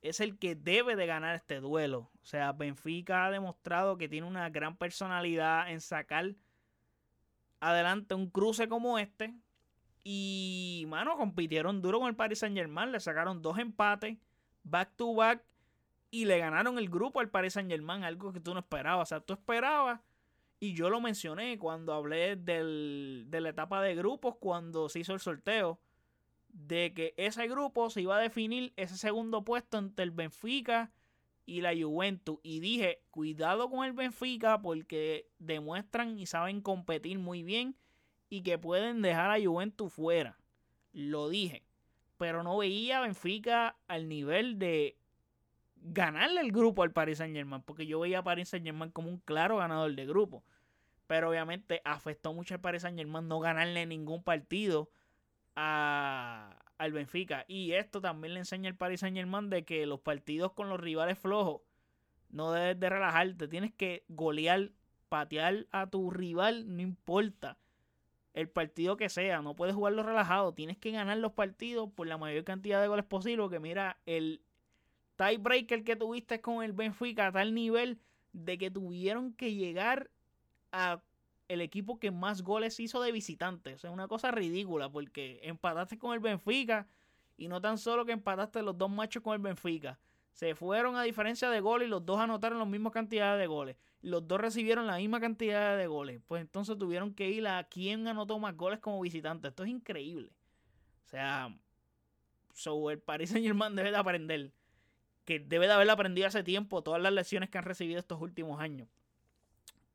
es 0.00 0.20
el 0.20 0.38
que 0.38 0.54
debe 0.54 0.96
de 0.96 1.06
ganar 1.06 1.36
este 1.36 1.60
duelo. 1.60 2.10
O 2.22 2.24
sea, 2.24 2.52
Benfica 2.52 3.26
ha 3.26 3.30
demostrado 3.30 3.98
que 3.98 4.08
tiene 4.08 4.26
una 4.26 4.48
gran 4.50 4.76
personalidad 4.76 5.70
en 5.70 5.80
sacar 5.80 6.34
adelante 7.62 8.14
un 8.14 8.28
cruce 8.28 8.68
como 8.68 8.98
este. 8.98 9.34
Y, 10.04 10.84
mano, 10.88 11.16
compitieron 11.16 11.80
duro 11.80 12.00
con 12.00 12.08
el 12.08 12.16
Paris 12.16 12.40
Saint 12.40 12.56
Germain. 12.56 12.92
Le 12.92 13.00
sacaron 13.00 13.40
dos 13.40 13.58
empates, 13.58 14.18
back 14.64 14.94
to 14.96 15.14
back. 15.14 15.42
Y 16.10 16.26
le 16.26 16.38
ganaron 16.38 16.76
el 16.76 16.90
grupo 16.90 17.20
al 17.20 17.30
Paris 17.30 17.54
Saint 17.54 17.70
Germain, 17.70 18.04
algo 18.04 18.32
que 18.32 18.40
tú 18.40 18.52
no 18.52 18.60
esperabas. 18.60 19.08
O 19.08 19.08
sea, 19.08 19.20
tú 19.20 19.32
esperabas 19.32 20.00
y 20.62 20.74
yo 20.74 20.90
lo 20.90 21.00
mencioné 21.00 21.58
cuando 21.58 21.92
hablé 21.92 22.36
del, 22.36 23.24
de 23.28 23.40
la 23.40 23.48
etapa 23.48 23.82
de 23.82 23.94
grupos, 23.94 24.36
cuando 24.36 24.88
se 24.88 25.00
hizo 25.00 25.14
el 25.14 25.20
sorteo, 25.20 25.80
de 26.50 26.92
que 26.94 27.14
ese 27.16 27.48
grupo 27.48 27.90
se 27.90 28.02
iba 28.02 28.16
a 28.16 28.20
definir 28.20 28.72
ese 28.76 28.96
segundo 28.96 29.42
puesto 29.42 29.78
entre 29.78 30.04
el 30.04 30.10
Benfica 30.10 30.92
y 31.46 31.60
la 31.60 31.72
Juventus. 31.74 32.38
Y 32.42 32.60
dije, 32.60 33.02
cuidado 33.10 33.70
con 33.70 33.84
el 33.84 33.92
Benfica 33.92 34.60
porque 34.62 35.28
demuestran 35.38 36.18
y 36.18 36.26
saben 36.26 36.60
competir 36.60 37.18
muy 37.18 37.42
bien 37.42 37.76
y 38.28 38.42
que 38.42 38.58
pueden 38.58 39.02
dejar 39.02 39.30
a 39.30 39.42
Juventus 39.42 39.92
fuera. 39.92 40.38
Lo 40.92 41.28
dije. 41.28 41.64
Pero 42.18 42.42
no 42.42 42.56
veía 42.56 42.98
a 42.98 43.02
Benfica 43.02 43.76
al 43.88 44.08
nivel 44.08 44.58
de 44.58 44.96
ganarle 45.76 46.40
el 46.40 46.52
grupo 46.52 46.82
al 46.82 46.92
Paris 46.92 47.18
Saint 47.18 47.34
Germain. 47.34 47.62
Porque 47.62 47.86
yo 47.86 48.00
veía 48.00 48.20
a 48.20 48.24
Paris 48.24 48.48
Saint 48.48 48.64
Germain 48.64 48.90
como 48.90 49.08
un 49.08 49.18
claro 49.18 49.56
ganador 49.56 49.94
de 49.94 50.06
grupo. 50.06 50.44
Pero 51.06 51.30
obviamente 51.30 51.82
afectó 51.84 52.32
mucho 52.32 52.54
al 52.54 52.60
Paris 52.60 52.82
Saint 52.82 52.96
Germain 52.96 53.26
no 53.26 53.40
ganarle 53.40 53.84
ningún 53.86 54.22
partido 54.22 54.88
a, 55.56 56.61
al 56.82 56.92
Benfica. 56.92 57.44
Y 57.46 57.72
esto 57.72 58.00
también 58.00 58.34
le 58.34 58.40
enseña 58.40 58.68
al 58.68 58.76
Paris 58.76 59.00
Saint 59.00 59.16
Germain 59.16 59.48
de 59.50 59.64
que 59.64 59.86
los 59.86 60.00
partidos 60.00 60.52
con 60.52 60.68
los 60.68 60.80
rivales 60.80 61.18
flojos 61.18 61.62
no 62.28 62.50
debes 62.50 62.80
de 62.80 62.88
relajarte. 62.88 63.46
Tienes 63.46 63.72
que 63.72 64.04
golear, 64.08 64.72
patear 65.08 65.66
a 65.70 65.88
tu 65.88 66.10
rival, 66.10 66.76
no 66.76 66.82
importa 66.82 67.58
el 68.34 68.48
partido 68.48 68.96
que 68.96 69.08
sea. 69.08 69.42
No 69.42 69.54
puedes 69.54 69.76
jugarlo 69.76 70.02
relajado. 70.02 70.54
Tienes 70.54 70.76
que 70.76 70.90
ganar 70.90 71.18
los 71.18 71.32
partidos 71.32 71.90
por 71.92 72.08
la 72.08 72.18
mayor 72.18 72.42
cantidad 72.42 72.82
de 72.82 72.88
goles 72.88 73.04
posible. 73.04 73.48
Que 73.48 73.60
mira, 73.60 74.00
el 74.04 74.42
tiebreaker 75.16 75.84
que 75.84 75.94
tuviste 75.94 76.40
con 76.40 76.64
el 76.64 76.72
Benfica 76.72 77.28
a 77.28 77.32
tal 77.32 77.54
nivel 77.54 78.00
de 78.32 78.58
que 78.58 78.70
tuvieron 78.70 79.34
que 79.34 79.54
llegar 79.54 80.10
a 80.72 81.00
el 81.52 81.60
equipo 81.60 81.98
que 81.98 82.10
más 82.10 82.42
goles 82.42 82.80
hizo 82.80 83.02
de 83.02 83.12
visitantes. 83.12 83.76
O 83.76 83.78
sea, 83.78 83.90
una 83.90 84.08
cosa 84.08 84.30
ridícula 84.30 84.90
porque 84.90 85.40
empataste 85.42 85.98
con 85.98 86.14
el 86.14 86.20
Benfica 86.20 86.86
y 87.36 87.48
no 87.48 87.60
tan 87.60 87.78
solo 87.78 88.04
que 88.04 88.12
empataste 88.12 88.62
los 88.62 88.76
dos 88.78 88.90
machos 88.90 89.22
con 89.22 89.34
el 89.34 89.40
Benfica. 89.40 89.98
Se 90.32 90.54
fueron 90.54 90.96
a 90.96 91.02
diferencia 91.02 91.50
de 91.50 91.60
goles 91.60 91.88
y 91.88 91.90
los 91.90 92.06
dos 92.06 92.18
anotaron 92.18 92.58
la 92.58 92.64
misma 92.64 92.90
cantidad 92.90 93.36
de 93.36 93.46
goles. 93.46 93.76
Los 94.00 94.26
dos 94.26 94.40
recibieron 94.40 94.86
la 94.86 94.96
misma 94.96 95.20
cantidad 95.20 95.76
de 95.76 95.86
goles. 95.86 96.22
Pues 96.26 96.40
entonces 96.40 96.78
tuvieron 96.78 97.12
que 97.12 97.30
ir 97.30 97.46
a 97.46 97.64
quién 97.64 98.08
anotó 98.08 98.38
más 98.38 98.56
goles 98.56 98.80
como 98.80 99.00
visitante. 99.00 99.48
Esto 99.48 99.64
es 99.64 99.68
increíble. 99.68 100.32
O 101.04 101.08
sea, 101.08 101.54
el 102.90 102.98
Paris 103.00 103.30
Saint 103.30 103.44
Germain 103.44 103.76
debe 103.76 103.90
de 103.90 103.96
aprender. 103.96 104.52
Que 105.24 105.38
debe 105.38 105.66
de 105.66 105.74
haber 105.74 105.90
aprendido 105.90 106.26
hace 106.26 106.42
tiempo 106.42 106.82
todas 106.82 107.00
las 107.00 107.12
lecciones 107.12 107.50
que 107.50 107.58
han 107.58 107.64
recibido 107.64 108.00
estos 108.00 108.20
últimos 108.20 108.58
años. 108.60 108.88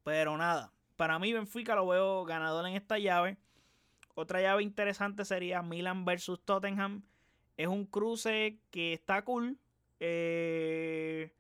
Pero 0.04 0.38
nada, 0.38 0.72
para 0.98 1.20
mí 1.20 1.32
Benfica 1.32 1.75
lo 1.75 1.88
veo 1.88 2.25
ganador 2.25 2.68
en 2.68 2.75
esta 2.75 3.00
llave. 3.00 3.38
Otra 4.16 4.42
llave 4.42 4.63
interesante 4.63 5.24
sería 5.25 5.62
Milan 5.62 6.04
versus 6.04 6.44
Tottenham. 6.44 7.04
Es 7.56 7.68
un 7.68 7.86
cruce 7.86 8.60
que 8.72 8.94
está 8.94 9.24
cool. 9.24 9.58
Eh, 10.00 11.32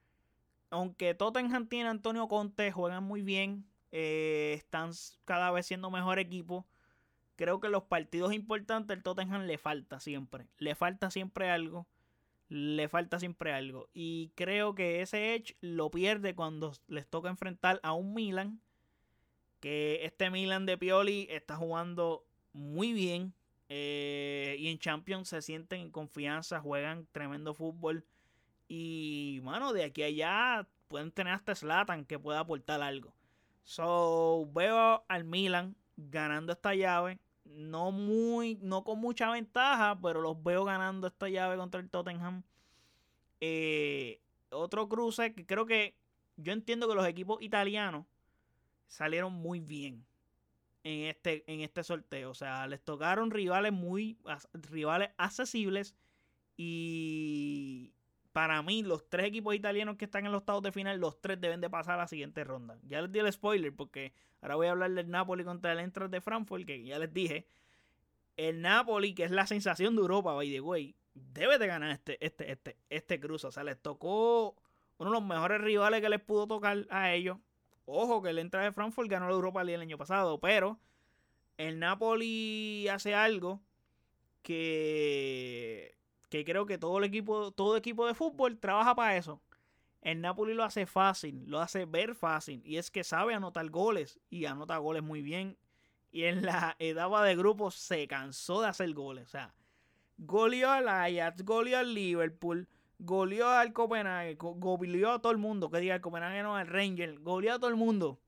aunque 0.69 1.15
Tottenham 1.15 1.67
tiene 1.67 1.87
a 1.87 1.91
Antonio 1.91 2.27
Conte, 2.27 2.71
juegan 2.71 3.03
muy 3.03 3.23
bien. 3.23 3.65
Eh, 3.91 4.53
están 4.55 4.91
cada 5.25 5.49
vez 5.51 5.65
siendo 5.65 5.89
mejor 5.89 6.19
equipo. 6.19 6.67
Creo 7.35 7.59
que 7.59 7.69
los 7.69 7.83
partidos 7.83 8.33
importantes 8.33 8.95
el 8.95 9.03
Tottenham 9.03 9.43
le 9.43 9.57
falta 9.57 9.99
siempre. 9.99 10.47
Le 10.57 10.75
falta 10.75 11.09
siempre 11.09 11.49
algo. 11.49 11.87
Le 12.47 12.87
falta 12.89 13.19
siempre 13.19 13.53
algo. 13.53 13.89
Y 13.93 14.31
creo 14.35 14.75
que 14.75 15.01
ese 15.01 15.33
Edge 15.35 15.55
lo 15.61 15.89
pierde 15.89 16.35
cuando 16.35 16.73
les 16.87 17.07
toca 17.07 17.29
enfrentar 17.29 17.79
a 17.81 17.93
un 17.93 18.13
Milan 18.13 18.61
que 19.59 20.05
este 20.05 20.29
Milan 20.29 20.65
de 20.65 20.77
Pioli 20.77 21.27
está 21.29 21.55
jugando 21.57 22.25
muy 22.53 22.93
bien. 22.93 23.33
Eh, 23.69 24.55
y 24.59 24.69
en 24.69 24.79
Champions 24.79 25.27
se 25.27 25.41
sienten 25.41 25.81
en 25.81 25.91
confianza, 25.91 26.59
juegan 26.61 27.07
tremendo 27.11 27.53
fútbol. 27.53 28.05
Y, 28.67 29.39
bueno, 29.39 29.73
de 29.73 29.83
aquí 29.83 30.03
a 30.03 30.07
allá 30.07 30.67
pueden 30.87 31.11
tener 31.11 31.33
hasta 31.33 31.55
Slatan 31.55 32.05
que 32.05 32.19
pueda 32.19 32.39
aportar 32.39 32.81
algo. 32.81 33.13
So, 33.63 34.49
veo 34.53 35.03
al 35.07 35.23
Milan 35.25 35.75
ganando 35.97 36.53
esta 36.53 36.73
llave. 36.75 37.19
No 37.43 37.91
muy, 37.91 38.55
no 38.61 38.83
con 38.83 38.99
mucha 38.99 39.31
ventaja, 39.31 39.97
pero 40.01 40.21
los 40.21 40.41
veo 40.43 40.65
ganando 40.65 41.07
esta 41.07 41.29
llave 41.29 41.57
contra 41.57 41.79
el 41.81 41.89
Tottenham. 41.89 42.43
Eh, 43.39 44.21
otro 44.49 44.87
cruce 44.87 45.33
que 45.33 45.45
creo 45.45 45.65
que 45.65 45.95
yo 46.37 46.53
entiendo 46.53 46.87
que 46.87 46.95
los 46.95 47.07
equipos 47.07 47.41
italianos 47.41 48.05
salieron 48.87 49.33
muy 49.33 49.59
bien 49.59 50.05
en 50.83 51.09
este, 51.09 51.43
en 51.51 51.61
este 51.61 51.83
sorteo. 51.83 52.31
O 52.31 52.33
sea, 52.33 52.67
les 52.67 52.81
tocaron 52.81 53.31
rivales 53.31 53.73
muy 53.73 54.17
rivales 54.53 55.09
accesibles. 55.17 55.95
Y 56.55 57.93
para 58.31 58.61
mí, 58.61 58.83
los 58.83 59.09
tres 59.09 59.27
equipos 59.27 59.55
italianos 59.55 59.97
que 59.97 60.05
están 60.05 60.25
en 60.25 60.31
los 60.31 60.39
octavos 60.39 60.63
de 60.63 60.71
final, 60.71 60.99
los 60.99 61.19
tres 61.21 61.39
deben 61.39 61.61
de 61.61 61.69
pasar 61.69 61.95
a 61.95 62.03
la 62.03 62.07
siguiente 62.07 62.43
ronda. 62.43 62.77
Ya 62.83 63.01
les 63.01 63.11
di 63.11 63.19
el 63.19 63.31
spoiler 63.31 63.75
porque 63.75 64.13
ahora 64.41 64.55
voy 64.55 64.67
a 64.67 64.71
hablar 64.71 64.91
del 64.91 65.09
Napoli 65.09 65.43
contra 65.43 65.73
el 65.73 65.79
Entras 65.79 66.09
de 66.09 66.21
Frankfurt, 66.21 66.65
que 66.65 66.83
ya 66.83 66.99
les 66.99 67.13
dije. 67.13 67.47
El 68.37 68.61
Napoli, 68.61 69.13
que 69.15 69.23
es 69.23 69.31
la 69.31 69.47
sensación 69.47 69.95
de 69.95 70.01
Europa, 70.01 70.33
by 70.33 70.51
the 70.51 70.61
way, 70.61 70.95
debe 71.15 71.57
de 71.57 71.67
ganar 71.67 71.91
este, 71.91 72.23
este, 72.23 72.51
este, 72.51 72.77
este 72.89 73.19
cruce. 73.19 73.47
O 73.47 73.51
sea, 73.51 73.63
les 73.63 73.81
tocó 73.81 74.55
uno 74.99 75.09
de 75.09 75.19
los 75.19 75.23
mejores 75.25 75.59
rivales 75.61 76.01
que 76.01 76.09
les 76.09 76.21
pudo 76.21 76.47
tocar 76.47 76.85
a 76.89 77.13
ellos. 77.13 77.37
Ojo 77.89 78.21
que 78.21 78.31
el 78.31 78.39
entra 78.39 78.63
de 78.63 78.73
Frankfurt 78.73 79.09
ganó 79.09 79.27
la 79.27 79.33
Europa 79.33 79.63
League 79.63 79.75
el 79.75 79.81
año 79.81 79.97
pasado, 79.97 80.41
pero 80.41 80.77
el 81.55 81.79
Napoli 81.79 82.85
hace 82.89 83.15
algo 83.15 83.61
que, 84.43 85.97
que 86.29 86.43
creo 86.43 86.65
que 86.65 86.77
todo 86.77 86.97
el 86.97 87.05
equipo, 87.05 87.51
todo 87.51 87.77
equipo 87.77 88.05
de 88.05 88.13
fútbol 88.13 88.59
trabaja 88.59 88.93
para 88.93 89.15
eso. 89.15 89.41
El 90.01 90.19
Napoli 90.19 90.53
lo 90.53 90.65
hace 90.65 90.85
fácil, 90.85 91.45
lo 91.47 91.61
hace 91.61 91.85
ver 91.85 92.13
fácil, 92.13 92.61
y 92.65 92.75
es 92.75 92.91
que 92.91 93.05
sabe 93.05 93.33
anotar 93.33 93.69
goles, 93.69 94.19
y 94.29 94.45
anota 94.45 94.77
goles 94.77 95.01
muy 95.01 95.21
bien. 95.21 95.57
Y 96.11 96.23
en 96.25 96.45
la 96.45 96.75
etapa 96.79 97.23
de 97.23 97.37
grupos 97.37 97.75
se 97.75 98.05
cansó 98.07 98.61
de 98.61 98.67
hacer 98.67 98.93
goles. 98.93 99.27
O 99.27 99.29
sea, 99.29 99.53
goleó 100.17 100.71
al 100.71 100.89
Ajax, 100.89 101.43
goleó 101.45 101.77
al 101.77 101.93
Liverpool, 101.93 102.67
goleó 102.99 103.49
al 103.49 103.73
Copenhague, 103.73 104.35
goleó 104.35 105.11
a 105.11 105.21
todo 105.21 105.31
el 105.31 105.37
mundo, 105.37 105.69
que 105.69 105.79
diga 105.79 105.95
el 105.95 106.01
Copenhague 106.01 106.43
no, 106.43 106.55
al 106.55 106.67
Ranger, 106.67 107.19
goleó 107.19 107.55
a 107.55 107.59
todo 107.59 107.69
el 107.69 107.75
mundo. 107.75 108.19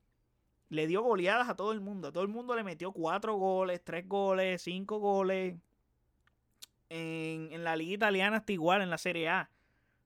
Le 0.68 0.86
dio 0.86 1.02
goleadas 1.02 1.48
a 1.48 1.56
todo 1.56 1.72
el 1.72 1.80
mundo. 1.80 2.08
A 2.08 2.12
todo 2.12 2.22
el 2.22 2.28
mundo 2.28 2.54
le 2.54 2.62
metió 2.62 2.92
cuatro 2.92 3.34
goles, 3.34 3.82
tres 3.82 4.08
goles, 4.08 4.62
cinco 4.62 4.98
goles. 5.00 5.56
En, 6.88 7.52
en 7.52 7.64
la 7.64 7.74
liga 7.76 7.94
italiana 7.94 8.38
está 8.38 8.52
igual, 8.52 8.82
en 8.82 8.90
la 8.90 8.98
Serie 8.98 9.28
A. 9.28 9.50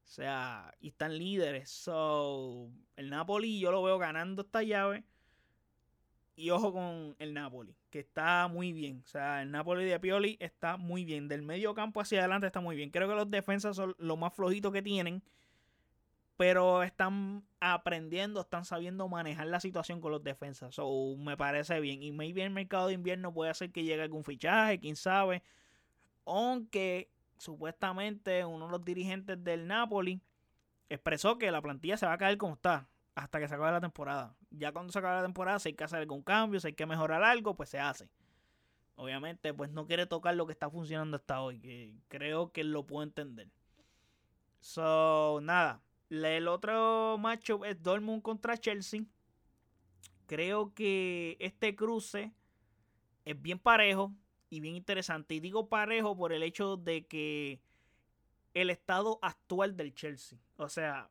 O 0.04 0.06
sea, 0.06 0.74
y 0.80 0.88
están 0.88 1.16
líderes. 1.18 1.70
So, 1.70 2.70
el 2.96 3.10
Napoli 3.10 3.58
yo 3.58 3.72
lo 3.72 3.82
veo 3.82 3.98
ganando 3.98 4.42
esta 4.42 4.62
llave. 4.62 5.04
Y 6.36 6.50
ojo 6.50 6.72
con 6.72 7.14
el 7.18 7.32
Napoli, 7.32 7.76
que 7.94 8.00
está 8.00 8.48
muy 8.48 8.72
bien. 8.72 9.02
O 9.04 9.06
sea, 9.06 9.40
el 9.40 9.52
Napoli 9.52 9.84
de 9.84 10.00
Pioli 10.00 10.36
está 10.40 10.76
muy 10.76 11.04
bien. 11.04 11.28
Del 11.28 11.42
medio 11.42 11.74
campo 11.74 12.00
hacia 12.00 12.18
adelante 12.18 12.48
está 12.48 12.58
muy 12.58 12.74
bien. 12.74 12.90
Creo 12.90 13.08
que 13.08 13.14
los 13.14 13.30
defensas 13.30 13.76
son 13.76 13.94
lo 13.98 14.16
más 14.16 14.34
flojitos 14.34 14.72
que 14.72 14.82
tienen. 14.82 15.22
Pero 16.36 16.82
están 16.82 17.44
aprendiendo, 17.60 18.40
están 18.40 18.64
sabiendo 18.64 19.06
manejar 19.06 19.46
la 19.46 19.60
situación 19.60 20.00
con 20.00 20.10
los 20.10 20.24
defensas. 20.24 20.74
So, 20.74 21.14
me 21.18 21.36
parece 21.36 21.78
bien. 21.78 22.02
Y 22.02 22.10
maybe 22.10 22.42
el 22.42 22.50
mercado 22.50 22.88
de 22.88 22.94
invierno 22.94 23.32
puede 23.32 23.52
hacer 23.52 23.70
que 23.70 23.84
llegue 23.84 24.02
algún 24.02 24.24
fichaje, 24.24 24.80
quién 24.80 24.96
sabe. 24.96 25.44
Aunque 26.26 27.12
supuestamente 27.38 28.44
uno 28.44 28.66
de 28.66 28.72
los 28.72 28.84
dirigentes 28.84 29.44
del 29.44 29.68
Napoli 29.68 30.20
expresó 30.88 31.38
que 31.38 31.52
la 31.52 31.62
plantilla 31.62 31.96
se 31.96 32.06
va 32.06 32.14
a 32.14 32.18
caer 32.18 32.38
como 32.38 32.54
está 32.54 32.88
hasta 33.14 33.40
que 33.40 33.48
se 33.48 33.54
acabe 33.54 33.72
la 33.72 33.80
temporada. 33.80 34.34
Ya 34.50 34.72
cuando 34.72 34.92
se 34.92 34.98
acabe 34.98 35.16
la 35.16 35.22
temporada, 35.22 35.58
si 35.58 35.70
hay 35.70 35.74
que 35.74 35.84
hacer 35.84 36.00
algún 36.00 36.22
cambio, 36.22 36.60
si 36.60 36.68
hay 36.68 36.72
que 36.72 36.86
mejorar 36.86 37.22
algo, 37.22 37.54
pues 37.54 37.68
se 37.68 37.78
hace. 37.78 38.08
Obviamente, 38.96 39.52
pues 39.52 39.70
no 39.70 39.86
quiere 39.86 40.06
tocar 40.06 40.34
lo 40.34 40.46
que 40.46 40.52
está 40.52 40.70
funcionando 40.70 41.16
hasta 41.16 41.40
hoy, 41.40 41.60
que 41.60 41.94
creo 42.08 42.52
que 42.52 42.64
lo 42.64 42.86
puedo 42.86 43.02
entender. 43.02 43.48
So, 44.60 45.40
nada. 45.42 45.80
El 46.10 46.48
otro 46.48 47.16
matchup 47.18 47.64
es 47.64 47.82
Dortmund 47.82 48.22
contra 48.22 48.56
Chelsea. 48.56 49.02
Creo 50.26 50.72
que 50.74 51.36
este 51.40 51.74
cruce 51.74 52.32
es 53.24 53.40
bien 53.40 53.58
parejo 53.58 54.12
y 54.48 54.60
bien 54.60 54.76
interesante. 54.76 55.34
Y 55.34 55.40
digo 55.40 55.68
parejo 55.68 56.16
por 56.16 56.32
el 56.32 56.42
hecho 56.42 56.76
de 56.76 57.06
que 57.06 57.60
el 58.54 58.70
estado 58.70 59.18
actual 59.22 59.76
del 59.76 59.94
Chelsea. 59.94 60.38
O 60.56 60.68
sea, 60.68 61.10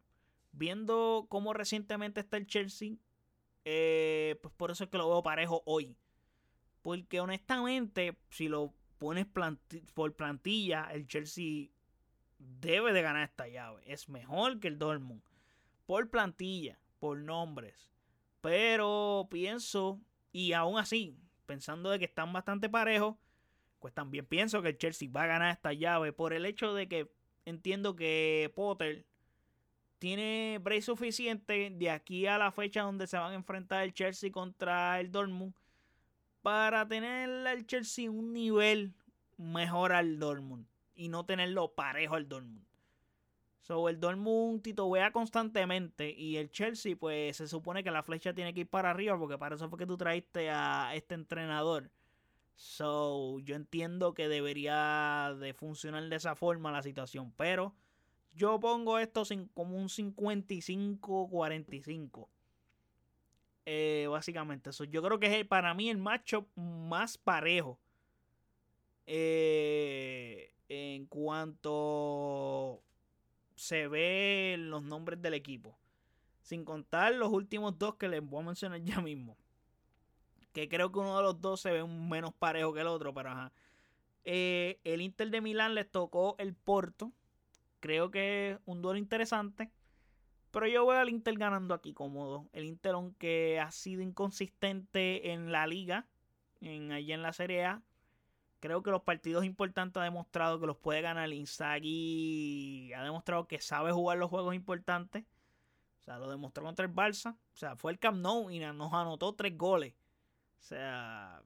viendo 0.54 1.28
cómo 1.30 1.54
recientemente 1.54 2.22
está 2.22 2.38
el 2.38 2.48
Chelsea, 2.48 2.96
eh, 3.66 4.40
pues 4.42 4.54
por 4.56 4.72
eso 4.72 4.86
es 4.86 4.90
que 4.90 4.98
lo 4.98 5.10
veo 5.10 5.24
parejo 5.24 5.64
hoy. 5.66 5.98
Porque 6.82 7.20
honestamente, 7.20 8.18
si 8.30 8.48
lo 8.48 8.74
pones 8.98 9.26
por 9.94 10.16
plantilla, 10.16 10.90
el 10.92 11.08
Chelsea 11.08 11.70
debe 12.38 12.94
de 12.94 13.02
ganar 13.02 13.24
esta 13.24 13.48
llave. 13.48 13.82
Es 13.86 14.10
mejor 14.10 14.60
que 14.60 14.68
el 14.68 14.80
Dortmund. 14.80 15.22
Por 15.86 16.10
plantilla, 16.10 16.80
por 17.00 17.18
nombres. 17.18 17.92
Pero 18.42 19.28
pienso, 19.30 20.02
y 20.32 20.54
aún 20.54 20.78
así, 20.78 21.18
pensando 21.46 21.90
de 21.90 22.00
que 22.00 22.06
están 22.06 22.32
bastante 22.34 22.70
parejos, 22.70 23.16
pues 23.80 23.94
también 23.94 24.26
pienso 24.26 24.62
que 24.62 24.70
el 24.70 24.78
Chelsea 24.78 25.10
va 25.14 25.24
a 25.24 25.28
ganar 25.28 25.52
esta 25.52 25.74
llave 25.74 26.14
por 26.14 26.34
el 26.34 26.46
hecho 26.46 26.74
de 26.74 26.88
que 26.88 27.12
entiendo 27.46 27.96
que 27.96 28.52
Potter 28.56 29.06
tiene 30.04 30.60
break 30.62 30.82
suficiente 30.82 31.70
de 31.70 31.90
aquí 31.90 32.28
a 32.28 32.38
la 32.38 32.52
fecha 32.52 32.82
donde 32.82 33.08
se 33.08 33.16
van 33.16 33.32
a 33.32 33.36
enfrentar 33.36 33.86
el 33.86 33.94
Chelsea 33.94 34.34
contra 34.34 35.00
el 35.00 35.14
Dortmund 35.14 35.54
para 36.42 36.86
tener 36.86 37.30
el 37.48 37.66
Chelsea 37.66 38.12
un 38.12 38.34
nivel 38.34 38.94
mejor 39.38 39.94
al 39.94 40.20
Dortmund 40.20 40.68
y 40.94 41.08
no 41.08 41.26
tenerlo 41.26 41.74
parejo 41.74 42.16
al 42.16 42.28
Dortmund. 42.28 42.66
So, 43.62 43.88
el 43.88 44.02
Dortmund 44.02 44.62
titubea 44.62 45.14
constantemente 45.14 46.12
y 46.12 46.36
el 46.36 46.52
Chelsea, 46.52 46.98
pues 46.98 47.38
se 47.38 47.48
supone 47.48 47.82
que 47.82 47.90
la 47.90 48.04
flecha 48.04 48.34
tiene 48.34 48.54
que 48.54 48.60
ir 48.60 48.68
para 48.68 48.90
arriba 48.90 49.18
porque 49.18 49.38
para 49.38 49.56
eso 49.56 49.70
fue 49.70 49.80
que 49.80 49.88
tú 49.88 49.96
traiste 49.96 50.50
a 50.50 50.94
este 50.96 51.16
entrenador. 51.16 51.90
So, 52.56 53.40
yo 53.40 53.56
entiendo 53.56 54.14
que 54.14 54.28
debería 54.28 55.34
de 55.40 55.54
funcionar 55.54 56.04
de 56.10 56.16
esa 56.18 56.36
forma 56.36 56.74
la 56.74 56.84
situación, 56.84 57.32
pero 57.38 57.74
yo 58.36 58.60
pongo 58.60 59.00
esto 59.00 59.24
como 59.54 59.78
un 59.78 59.88
55-45. 59.90 62.28
Eh, 63.66 64.08
básicamente, 64.10 64.72
eso. 64.72 64.84
Yo 64.84 65.02
creo 65.02 65.18
que 65.20 65.40
es 65.40 65.46
para 65.46 65.74
mí 65.74 65.90
el 65.90 65.98
macho 65.98 66.46
más 66.56 67.18
parejo. 67.18 67.80
Eh, 69.06 70.54
en 70.70 71.06
cuanto 71.06 72.82
se 73.56 73.88
ve 73.88 74.56
los 74.58 74.84
nombres 74.84 75.22
del 75.22 75.34
equipo. 75.34 75.78
Sin 76.42 76.66
contar 76.66 77.14
los 77.14 77.32
últimos 77.32 77.78
dos 77.78 77.96
que 77.96 78.10
les 78.10 78.22
voy 78.22 78.42
a 78.42 78.48
mencionar 78.48 78.82
ya 78.82 79.00
mismo. 79.02 79.38
Que 80.52 80.68
creo 80.68 80.92
que 80.92 81.00
uno 81.00 81.16
de 81.18 81.24
los 81.24 81.40
dos 81.40 81.62
se 81.62 81.72
ve 81.72 81.86
menos 81.86 82.34
parejo 82.34 82.74
que 82.74 82.82
el 82.82 82.88
otro, 82.88 83.14
pero 83.14 83.30
ajá. 83.30 83.54
Eh, 84.26 84.80
el 84.84 85.02
Inter 85.02 85.30
de 85.30 85.40
Milán 85.42 85.76
les 85.76 85.90
tocó 85.90 86.36
el 86.38 86.54
Porto 86.54 87.14
Creo 87.84 88.12
que 88.12 88.52
es 88.52 88.60
un 88.64 88.82
duelo 88.82 88.98
interesante. 88.98 89.70
Pero 90.52 90.68
yo 90.68 90.88
veo 90.88 91.02
al 91.02 91.10
Inter 91.10 91.38
ganando 91.38 91.74
aquí 91.74 91.94
cómodo. 91.94 92.48
El 92.54 92.64
Inter, 92.64 92.94
aunque 92.94 93.60
ha 93.60 93.72
sido 93.72 94.02
inconsistente 94.02 95.34
en 95.34 95.52
la 95.52 95.68
liga, 95.68 96.08
en, 96.62 96.94
allí 96.94 97.12
en 97.12 97.22
la 97.22 97.34
Serie 97.34 97.66
A, 97.66 97.82
creo 98.62 98.84
que 98.84 98.92
los 98.92 99.02
partidos 99.02 99.44
importantes 99.44 100.00
ha 100.00 100.06
demostrado 100.06 100.62
que 100.62 100.66
los 100.66 100.78
puede 100.78 101.02
ganar. 101.02 101.34
Inzaghi 101.34 102.94
ha 102.94 103.04
demostrado 103.04 103.50
que 103.50 103.60
sabe 103.60 103.92
jugar 103.92 104.18
los 104.18 104.30
juegos 104.30 104.56
importantes. 104.56 105.26
O 106.00 106.04
sea, 106.04 106.20
lo 106.20 106.30
demostró 106.30 106.64
contra 106.64 106.86
el 106.86 106.96
Barça. 106.96 107.34
O 107.34 107.58
sea, 107.58 107.76
fue 107.76 107.92
el 107.92 108.00
Camp 108.00 108.20
Nou 108.20 108.50
y 108.50 108.60
nos 108.60 108.94
anotó 108.94 109.36
tres 109.36 109.58
goles. 109.58 109.94
O 110.58 110.64
sea, 110.64 111.44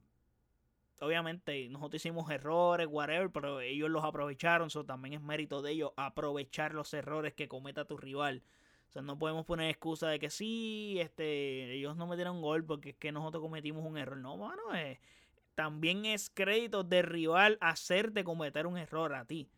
obviamente 0.99 1.69
nosotros 1.69 2.01
hicimos 2.01 2.29
errores, 2.31 2.87
whatever, 2.89 3.29
pero 3.31 3.61
ellos 3.61 3.89
los 3.89 4.03
aprovecharon, 4.03 4.67
eso 4.67 4.85
también 4.85 5.13
es 5.13 5.21
mérito 5.21 5.61
de 5.61 5.71
ellos 5.71 5.91
aprovechar 5.97 6.73
los 6.73 6.93
errores 6.93 7.33
que 7.33 7.47
cometa 7.47 7.85
tu 7.85 7.97
rival. 7.97 8.43
O 8.89 8.91
sea, 8.91 9.01
no 9.01 9.19
podemos 9.19 9.45
poner 9.45 9.69
excusa 9.69 10.07
de 10.09 10.19
que 10.19 10.29
sí, 10.29 10.97
este, 10.99 11.73
ellos 11.73 11.95
no 11.97 12.07
metieron 12.07 12.41
gol 12.41 12.63
porque 12.65 12.91
es 12.91 12.97
que 12.97 13.11
nosotros 13.11 13.41
cometimos 13.41 13.85
un 13.85 13.97
error. 13.97 14.17
No, 14.17 14.37
mano, 14.37 14.73
eh, 14.75 14.99
también 15.55 16.05
es 16.05 16.29
crédito 16.29 16.83
del 16.83 17.03
rival 17.03 17.57
hacerte 17.61 18.23
cometer 18.23 18.65
un 18.65 18.77
error 18.77 19.13
a 19.13 19.25
ti. 19.25 19.49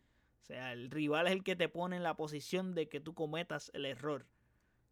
O 0.42 0.46
sea, 0.46 0.74
el 0.74 0.90
rival 0.90 1.28
es 1.28 1.34
el 1.34 1.44
que 1.44 1.56
te 1.56 1.70
pone 1.70 1.96
en 1.96 2.04
la 2.04 2.16
posición 2.16 2.74
de 2.74 2.90
que 2.90 3.00
tú 3.00 3.14
cometas 3.14 3.70
el 3.76 3.86
error. 3.86 4.26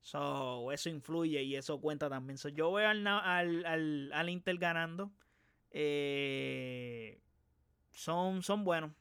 So, 0.01 0.71
eso 0.71 0.89
influye 0.89 1.41
y 1.43 1.55
eso 1.55 1.81
cuenta 1.81 2.09
también. 2.09 2.37
So, 2.37 2.49
yo 2.49 2.71
veo 2.71 2.87
al, 2.87 3.05
al, 3.07 3.65
al, 3.65 4.11
al 4.13 4.29
Inter 4.29 4.57
ganando. 4.57 5.11
Eh, 5.71 7.19
son, 7.91 8.43
son 8.43 8.63
buenos. 8.63 8.91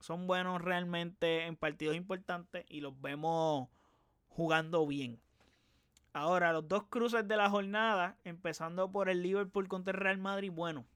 Son 0.00 0.26
buenos 0.26 0.62
realmente 0.62 1.46
en 1.46 1.56
partidos 1.56 1.96
importantes 1.96 2.64
y 2.68 2.80
los 2.80 3.00
vemos 3.00 3.68
jugando 4.28 4.86
bien. 4.86 5.20
Ahora, 6.12 6.52
los 6.52 6.66
dos 6.68 6.84
cruces 6.84 7.26
de 7.26 7.36
la 7.36 7.50
jornada, 7.50 8.16
empezando 8.24 8.90
por 8.90 9.08
el 9.08 9.22
Liverpool 9.22 9.68
contra 9.68 9.92
el 9.92 10.00
Real 10.00 10.18
Madrid, 10.18 10.50
bueno. 10.52 10.86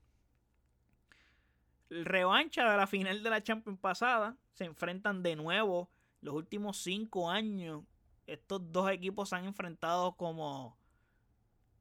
Revancha 1.91 2.71
de 2.71 2.77
la 2.77 2.87
final 2.87 3.23
de 3.23 3.31
la 3.31 3.43
Champions 3.43 3.79
pasada. 3.79 4.37
Se 4.55 4.65
enfrentan 4.65 5.23
de 5.23 5.37
nuevo. 5.37 5.91
Los 6.21 6.35
últimos 6.35 6.79
cinco 6.79 7.29
años, 7.29 7.83
estos 8.27 8.73
dos 8.73 8.91
equipos 8.91 9.29
se 9.29 9.37
han 9.37 9.45
enfrentado 9.45 10.13
como 10.17 10.77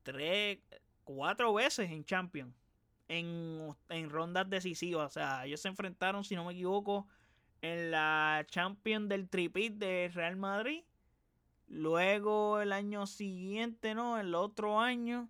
tres, 0.03 0.59
cuatro 1.03 1.53
veces 1.53 1.91
en 1.91 2.03
Champions 2.03 2.53
en, 3.11 4.09
rondas 4.09 4.49
decisivas. 4.49 5.07
O 5.07 5.13
sea, 5.13 5.45
ellos 5.45 5.61
se 5.61 5.67
enfrentaron, 5.67 6.23
si 6.23 6.35
no 6.35 6.45
me 6.45 6.53
equivoco, 6.53 7.07
en 7.61 7.91
la 7.91 8.45
Champions 8.47 9.09
del 9.09 9.29
Tripit 9.29 9.73
de 9.75 10.09
Real 10.13 10.37
Madrid. 10.37 10.83
Luego 11.67 12.59
el 12.59 12.71
año 12.71 13.05
siguiente, 13.07 13.95
¿no? 13.95 14.17
El 14.17 14.35
otro 14.35 14.79
año, 14.79 15.29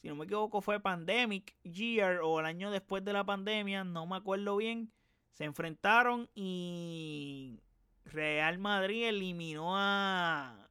si 0.00 0.08
no 0.08 0.16
me 0.16 0.24
equivoco, 0.24 0.60
fue 0.60 0.80
Pandemic 0.80 1.54
Year 1.62 2.20
o 2.22 2.40
el 2.40 2.46
año 2.46 2.70
después 2.70 3.04
de 3.04 3.12
la 3.12 3.24
pandemia, 3.24 3.84
no 3.84 4.06
me 4.06 4.16
acuerdo 4.16 4.56
bien. 4.56 4.90
Se 5.32 5.44
enfrentaron 5.44 6.30
y 6.34 7.60
Real 8.04 8.58
Madrid 8.58 9.06
eliminó 9.06 9.76
a 9.76 10.68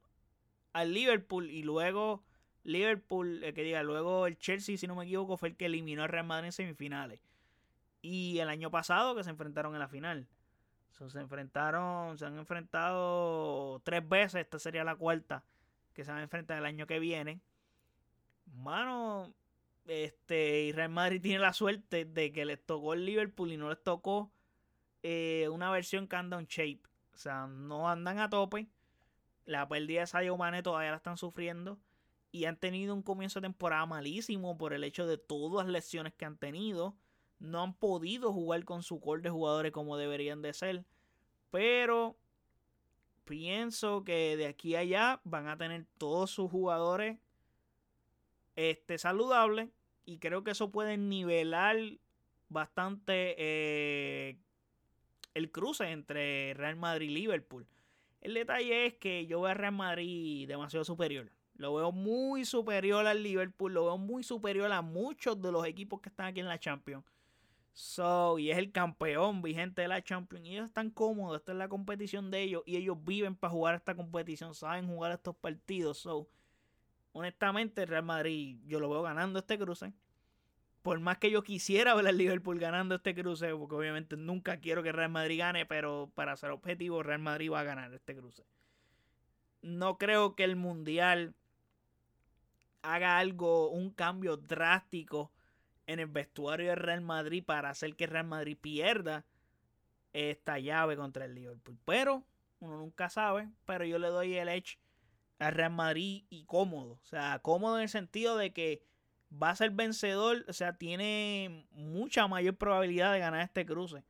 al 0.72 0.92
Liverpool 0.92 1.50
y 1.50 1.62
luego 1.62 2.23
Liverpool, 2.64 3.44
eh, 3.44 3.52
que 3.52 3.62
diga, 3.62 3.82
luego 3.82 4.26
el 4.26 4.38
Chelsea, 4.38 4.76
si 4.76 4.86
no 4.86 4.96
me 4.96 5.04
equivoco, 5.04 5.36
fue 5.36 5.50
el 5.50 5.56
que 5.56 5.66
eliminó 5.66 6.02
al 6.02 6.08
Real 6.08 6.26
Madrid 6.26 6.46
en 6.46 6.52
semifinales. 6.52 7.20
Y 8.02 8.38
el 8.38 8.48
año 8.48 8.70
pasado 8.70 9.14
que 9.14 9.22
se 9.22 9.30
enfrentaron 9.30 9.74
en 9.74 9.78
la 9.78 9.88
final. 9.88 10.26
se 10.90 11.20
enfrentaron, 11.20 12.18
se 12.18 12.26
han 12.26 12.38
enfrentado 12.38 13.80
tres 13.84 14.06
veces, 14.08 14.42
esta 14.42 14.58
sería 14.58 14.84
la 14.84 14.96
cuarta 14.96 15.44
que 15.92 16.04
se 16.04 16.10
van 16.10 16.20
a 16.20 16.24
enfrentar 16.24 16.58
el 16.58 16.66
año 16.66 16.86
que 16.86 16.98
viene. 16.98 17.40
Mano, 18.46 19.32
este, 19.86 20.62
y 20.62 20.72
Real 20.72 20.90
Madrid 20.90 21.20
tiene 21.22 21.38
la 21.40 21.52
suerte 21.52 22.04
de 22.04 22.32
que 22.32 22.44
les 22.44 22.64
tocó 22.64 22.94
el 22.94 23.04
Liverpool 23.04 23.52
y 23.52 23.56
no 23.56 23.68
les 23.68 23.82
tocó 23.82 24.30
eh, 25.02 25.48
una 25.50 25.70
versión 25.70 26.08
anda 26.10 26.42
shape. 26.48 26.80
O 27.14 27.18
sea, 27.18 27.46
no 27.46 27.88
andan 27.88 28.18
a 28.18 28.30
tope. 28.30 28.66
La 29.44 29.68
pérdida 29.68 30.00
de 30.00 30.06
Sadio 30.06 30.36
Mane 30.36 30.62
todavía 30.62 30.90
la 30.90 30.96
están 30.96 31.18
sufriendo 31.18 31.78
y 32.34 32.46
han 32.46 32.56
tenido 32.56 32.96
un 32.96 33.02
comienzo 33.02 33.40
de 33.40 33.44
temporada 33.44 33.86
malísimo 33.86 34.58
por 34.58 34.72
el 34.72 34.82
hecho 34.82 35.06
de 35.06 35.18
todas 35.18 35.66
las 35.66 35.72
lesiones 35.72 36.14
que 36.14 36.24
han 36.24 36.36
tenido. 36.36 36.96
No 37.38 37.62
han 37.62 37.74
podido 37.74 38.32
jugar 38.32 38.64
con 38.64 38.82
su 38.82 39.00
core 39.00 39.22
de 39.22 39.30
jugadores 39.30 39.70
como 39.70 39.96
deberían 39.96 40.42
de 40.42 40.52
ser. 40.52 40.84
Pero 41.52 42.16
pienso 43.24 44.02
que 44.02 44.36
de 44.36 44.46
aquí 44.46 44.74
a 44.74 44.80
allá 44.80 45.20
van 45.22 45.46
a 45.46 45.56
tener 45.56 45.86
todos 45.96 46.32
sus 46.32 46.50
jugadores 46.50 47.18
este, 48.56 48.98
saludables. 48.98 49.70
Y 50.04 50.18
creo 50.18 50.42
que 50.42 50.50
eso 50.50 50.72
puede 50.72 50.96
nivelar 50.96 51.76
bastante 52.48 53.36
eh, 53.38 54.38
el 55.34 55.52
cruce 55.52 55.88
entre 55.88 56.52
Real 56.54 56.74
Madrid 56.74 57.10
y 57.10 57.14
Liverpool. 57.14 57.68
El 58.22 58.34
detalle 58.34 58.86
es 58.86 58.94
que 58.94 59.24
yo 59.26 59.40
veo 59.40 59.52
a 59.52 59.54
Real 59.54 59.72
Madrid 59.72 60.48
demasiado 60.48 60.84
superior. 60.84 61.30
Lo 61.56 61.74
veo 61.74 61.92
muy 61.92 62.44
superior 62.44 63.06
al 63.06 63.22
Liverpool. 63.22 63.72
Lo 63.72 63.84
veo 63.84 63.98
muy 63.98 64.22
superior 64.22 64.70
a 64.72 64.82
muchos 64.82 65.40
de 65.40 65.52
los 65.52 65.66
equipos 65.66 66.00
que 66.00 66.08
están 66.08 66.26
aquí 66.26 66.40
en 66.40 66.48
la 66.48 66.58
Champions. 66.58 67.04
So, 67.72 68.38
y 68.38 68.50
es 68.50 68.58
el 68.58 68.70
campeón 68.72 69.42
vigente 69.42 69.82
de 69.82 69.88
la 69.88 70.02
Champions. 70.02 70.46
Y 70.46 70.52
ellos 70.52 70.66
están 70.66 70.90
cómodos. 70.90 71.38
Esta 71.38 71.52
es 71.52 71.58
la 71.58 71.68
competición 71.68 72.30
de 72.30 72.42
ellos. 72.42 72.62
Y 72.66 72.76
ellos 72.76 72.96
viven 73.04 73.36
para 73.36 73.52
jugar 73.52 73.74
esta 73.76 73.94
competición. 73.94 74.54
Saben 74.54 74.86
jugar 74.88 75.12
estos 75.12 75.36
partidos. 75.36 75.98
So, 75.98 76.28
honestamente, 77.12 77.86
Real 77.86 78.04
Madrid, 78.04 78.58
yo 78.66 78.80
lo 78.80 78.90
veo 78.90 79.02
ganando 79.02 79.38
este 79.38 79.58
cruce. 79.58 79.92
Por 80.82 81.00
más 81.00 81.16
que 81.16 81.30
yo 81.30 81.42
quisiera 81.42 81.94
ver 81.94 82.06
al 82.06 82.18
Liverpool 82.18 82.58
ganando 82.58 82.96
este 82.96 83.14
cruce, 83.14 83.54
porque 83.54 83.74
obviamente 83.74 84.18
nunca 84.18 84.58
quiero 84.58 84.82
que 84.82 84.92
Real 84.92 85.10
Madrid 85.10 85.38
gane, 85.38 85.64
pero 85.64 86.10
para 86.14 86.36
ser 86.36 86.50
objetivo, 86.50 87.02
Real 87.02 87.20
Madrid 87.20 87.50
va 87.50 87.60
a 87.60 87.64
ganar 87.64 87.94
este 87.94 88.14
cruce. 88.14 88.44
No 89.62 89.96
creo 89.96 90.34
que 90.34 90.44
el 90.44 90.56
Mundial 90.56 91.34
haga 92.84 93.18
algo, 93.18 93.70
un 93.70 93.90
cambio 93.90 94.36
drástico 94.36 95.32
en 95.86 96.00
el 96.00 96.06
vestuario 96.06 96.68
de 96.68 96.76
Real 96.76 97.00
Madrid 97.00 97.42
para 97.44 97.70
hacer 97.70 97.96
que 97.96 98.06
Real 98.06 98.26
Madrid 98.26 98.56
pierda 98.60 99.24
esta 100.12 100.58
llave 100.58 100.96
contra 100.96 101.24
el 101.24 101.34
Liverpool. 101.34 101.78
Pero 101.84 102.24
uno 102.60 102.78
nunca 102.78 103.08
sabe, 103.08 103.48
pero 103.64 103.84
yo 103.84 103.98
le 103.98 104.08
doy 104.08 104.36
el 104.36 104.48
edge 104.48 104.78
a 105.38 105.50
Real 105.50 105.72
Madrid 105.72 106.24
y 106.28 106.44
cómodo. 106.44 107.00
O 107.02 107.06
sea, 107.06 107.38
cómodo 107.40 107.76
en 107.76 107.82
el 107.82 107.88
sentido 107.88 108.36
de 108.36 108.52
que 108.52 108.82
va 109.30 109.50
a 109.50 109.56
ser 109.56 109.70
vencedor, 109.70 110.44
o 110.48 110.52
sea, 110.52 110.76
tiene 110.76 111.66
mucha 111.72 112.28
mayor 112.28 112.56
probabilidad 112.56 113.12
de 113.12 113.18
ganar 113.18 113.40
este 113.40 113.66
cruce. 113.66 114.04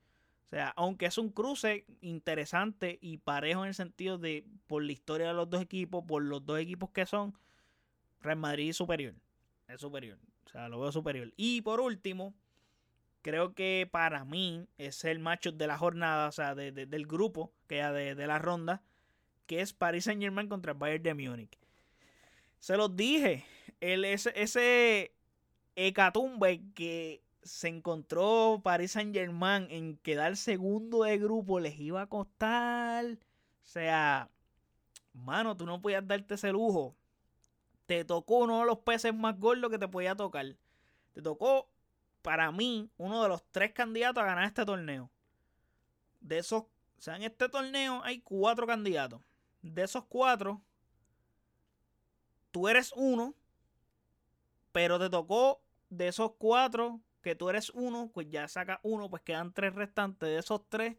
O 0.45 0.47
sea, 0.47 0.69
aunque 0.77 1.07
es 1.07 1.17
un 1.17 1.31
cruce 1.31 1.87
interesante 2.01 2.99
y 3.01 3.19
parejo 3.19 3.63
en 3.63 3.69
el 3.69 3.75
sentido 3.75 4.19
de 4.19 4.47
por 4.67 4.83
la 4.83 4.93
historia 4.93 5.29
de 5.29 5.35
los 5.35 5.49
dos 5.49 5.63
equipos, 5.63 6.05
por 6.05 6.23
los 6.23 6.45
dos 6.45 6.59
equipos 6.59 6.91
que 6.91 7.07
son, 7.07 7.35
Real 8.25 8.39
Madrid 8.39 8.71
es 8.71 8.77
superior. 8.77 9.15
Es 9.69 9.81
superior. 9.81 10.19
O 10.47 10.49
sea, 10.49 10.69
lo 10.69 10.81
veo 10.81 10.93
superior. 10.93 11.33
Y 11.37 11.63
por 11.63 11.81
último, 11.81 12.35
creo 13.23 13.55
que 13.55 13.89
para 13.91 14.25
mí 14.25 14.67
es 14.79 15.05
el 15.05 15.19
macho 15.19 15.53
de 15.53 15.67
la 15.67 15.79
jornada, 15.79 16.29
o 16.29 16.33
sea, 16.33 16.55
del 16.55 17.07
grupo, 17.07 17.53
que 17.67 17.77
ya 17.77 17.93
de, 17.93 18.15
la 18.27 18.39
ronda. 18.39 18.83
que 19.47 19.61
es 19.61 19.73
Paris 19.73 20.05
Saint 20.05 20.23
Germain 20.23 20.49
contra 20.49 20.73
el 20.73 20.79
Bayern 20.79 21.03
de 21.03 21.15
Múnich. 21.15 21.59
Se 22.59 22.77
los 22.77 22.97
dije, 22.97 23.45
el, 23.81 24.05
ese, 24.07 24.33
ese 24.35 25.15
hecatumbe 25.77 26.63
que 26.75 27.23
se 27.43 27.69
encontró 27.69 28.61
Paris 28.65 28.93
Saint 28.93 29.15
Germain 29.15 29.67
en 29.71 29.99
quedar 29.99 30.37
segundo 30.37 31.03
de 31.03 31.19
grupo 31.19 31.61
les 31.61 31.79
iba 31.79 32.01
a 32.01 32.07
costar. 32.07 33.05
O 33.05 33.67
sea, 33.67 34.31
mano, 35.13 35.57
tú 35.57 35.67
no 35.67 35.81
podías 35.81 36.07
darte 36.07 36.35
ese 36.35 36.53
lujo. 36.53 36.97
Te 37.87 38.05
tocó 38.05 38.39
uno 38.39 38.61
de 38.61 38.67
los 38.67 38.79
peces 38.79 39.15
más 39.15 39.39
gordos 39.39 39.71
que 39.71 39.79
te 39.79 39.89
podía 39.89 40.15
tocar. 40.15 40.57
Te 41.13 41.23
tocó, 41.23 41.69
para 42.23 42.51
mí, 42.51 42.91
uno 42.97 43.23
de 43.23 43.29
los 43.29 43.45
tres 43.51 43.73
candidatos 43.73 44.23
a 44.23 44.27
ganar 44.27 44.45
este 44.45 44.65
torneo. 44.65 45.11
De 46.21 46.39
esos, 46.39 46.63
o 46.63 47.01
sea, 47.01 47.17
en 47.17 47.23
este 47.23 47.49
torneo 47.49 48.03
hay 48.03 48.21
cuatro 48.21 48.67
candidatos. 48.67 49.21
De 49.63 49.83
esos 49.83 50.05
cuatro, 50.05 50.63
tú 52.51 52.69
eres 52.69 52.93
uno, 52.97 53.35
pero 54.73 54.99
te 54.99 55.11
tocó 55.11 55.61
de 55.91 56.09
esos 56.09 56.33
cuatro 56.39 57.01
que 57.23 57.35
tú 57.35 57.49
eres 57.49 57.71
uno, 57.71 58.11
pues 58.13 58.29
ya 58.29 58.47
saca 58.49 58.81
uno, 58.83 59.09
pues 59.09 59.23
quedan 59.23 59.53
tres 59.53 59.75
restantes. 59.75 60.29
De 60.29 60.39
esos 60.39 60.69
tres, 60.69 60.97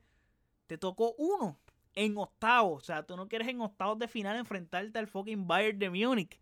te 0.68 0.78
tocó 0.78 1.14
uno 1.18 1.58
en 1.94 2.18
octavos. 2.18 2.84
O 2.84 2.86
sea, 2.86 3.04
tú 3.04 3.16
no 3.16 3.28
quieres 3.28 3.48
en 3.48 3.62
octavos 3.62 4.00
de 4.00 4.08
final 4.08 4.36
enfrentarte 4.36 4.98
al 5.00 5.08
fucking 5.08 5.48
Bayern 5.48 5.80
de 5.80 5.90
Múnich. 5.90 6.40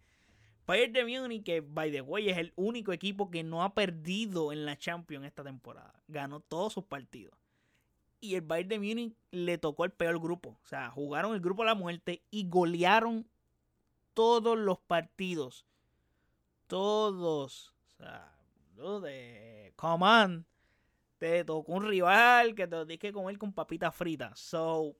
Bayern 0.65 0.93
de 0.93 1.04
Múnich, 1.04 1.43
que 1.43 1.62
by 1.62 1.91
the 1.91 2.02
way 2.02 2.30
es 2.30 2.38
el 2.38 2.54
único 2.56 2.93
equipo 2.93 3.30
que 3.30 3.43
no 3.43 3.63
ha 3.63 3.73
perdido 3.73 4.52
en 4.52 4.65
la 4.65 4.78
Champions 4.78 5.26
esta 5.26 5.43
temporada. 5.43 5.93
Ganó 6.08 6.39
todos 6.39 6.73
sus 6.73 6.86
partidos. 6.86 7.38
Y 8.21 8.36
el 8.36 8.41
Bayern 8.41 8.69
de 8.69 8.80
Múnich 8.80 9.15
le 9.32 9.58
tocó 9.58 9.84
el 9.86 9.91
peor 9.91 10.19
grupo. 10.19 10.58
O 10.63 10.65
sea, 10.65 10.89
jugaron 10.89 11.34
el 11.34 11.41
grupo 11.41 11.63
de 11.63 11.67
la 11.67 11.76
muerte 11.76 12.21
y 12.32 12.47
golearon 12.47 13.28
todos 14.13 14.58
los 14.58 14.80
partidos. 14.80 15.65
Todos. 16.67 17.73
O 17.93 17.97
sea, 17.97 18.34
de 19.02 19.73
Command. 19.76 20.45
Te 21.17 21.43
tocó 21.45 21.73
un 21.73 21.88
rival 21.88 22.54
que 22.54 22.67
te 22.67 22.76
lo 22.76 22.86
que 22.86 23.13
comer 23.13 23.38
con 23.38 23.54
papitas 23.54 23.95
fritas. 23.95 24.39
So. 24.39 24.95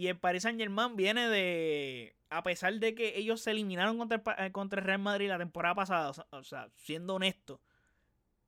Y 0.00 0.08
el 0.08 0.16
Paris 0.16 0.44
Saint 0.44 0.58
Germain 0.58 0.96
viene 0.96 1.28
de. 1.28 2.16
A 2.30 2.42
pesar 2.42 2.72
de 2.72 2.94
que 2.94 3.18
ellos 3.18 3.42
se 3.42 3.50
eliminaron 3.50 3.98
contra 3.98 4.22
el, 4.38 4.46
eh, 4.46 4.50
contra 4.50 4.80
Real 4.80 4.98
Madrid 4.98 5.28
la 5.28 5.36
temporada 5.36 5.74
pasada. 5.74 6.10
O 6.30 6.42
sea, 6.42 6.70
siendo 6.74 7.16
honesto. 7.16 7.60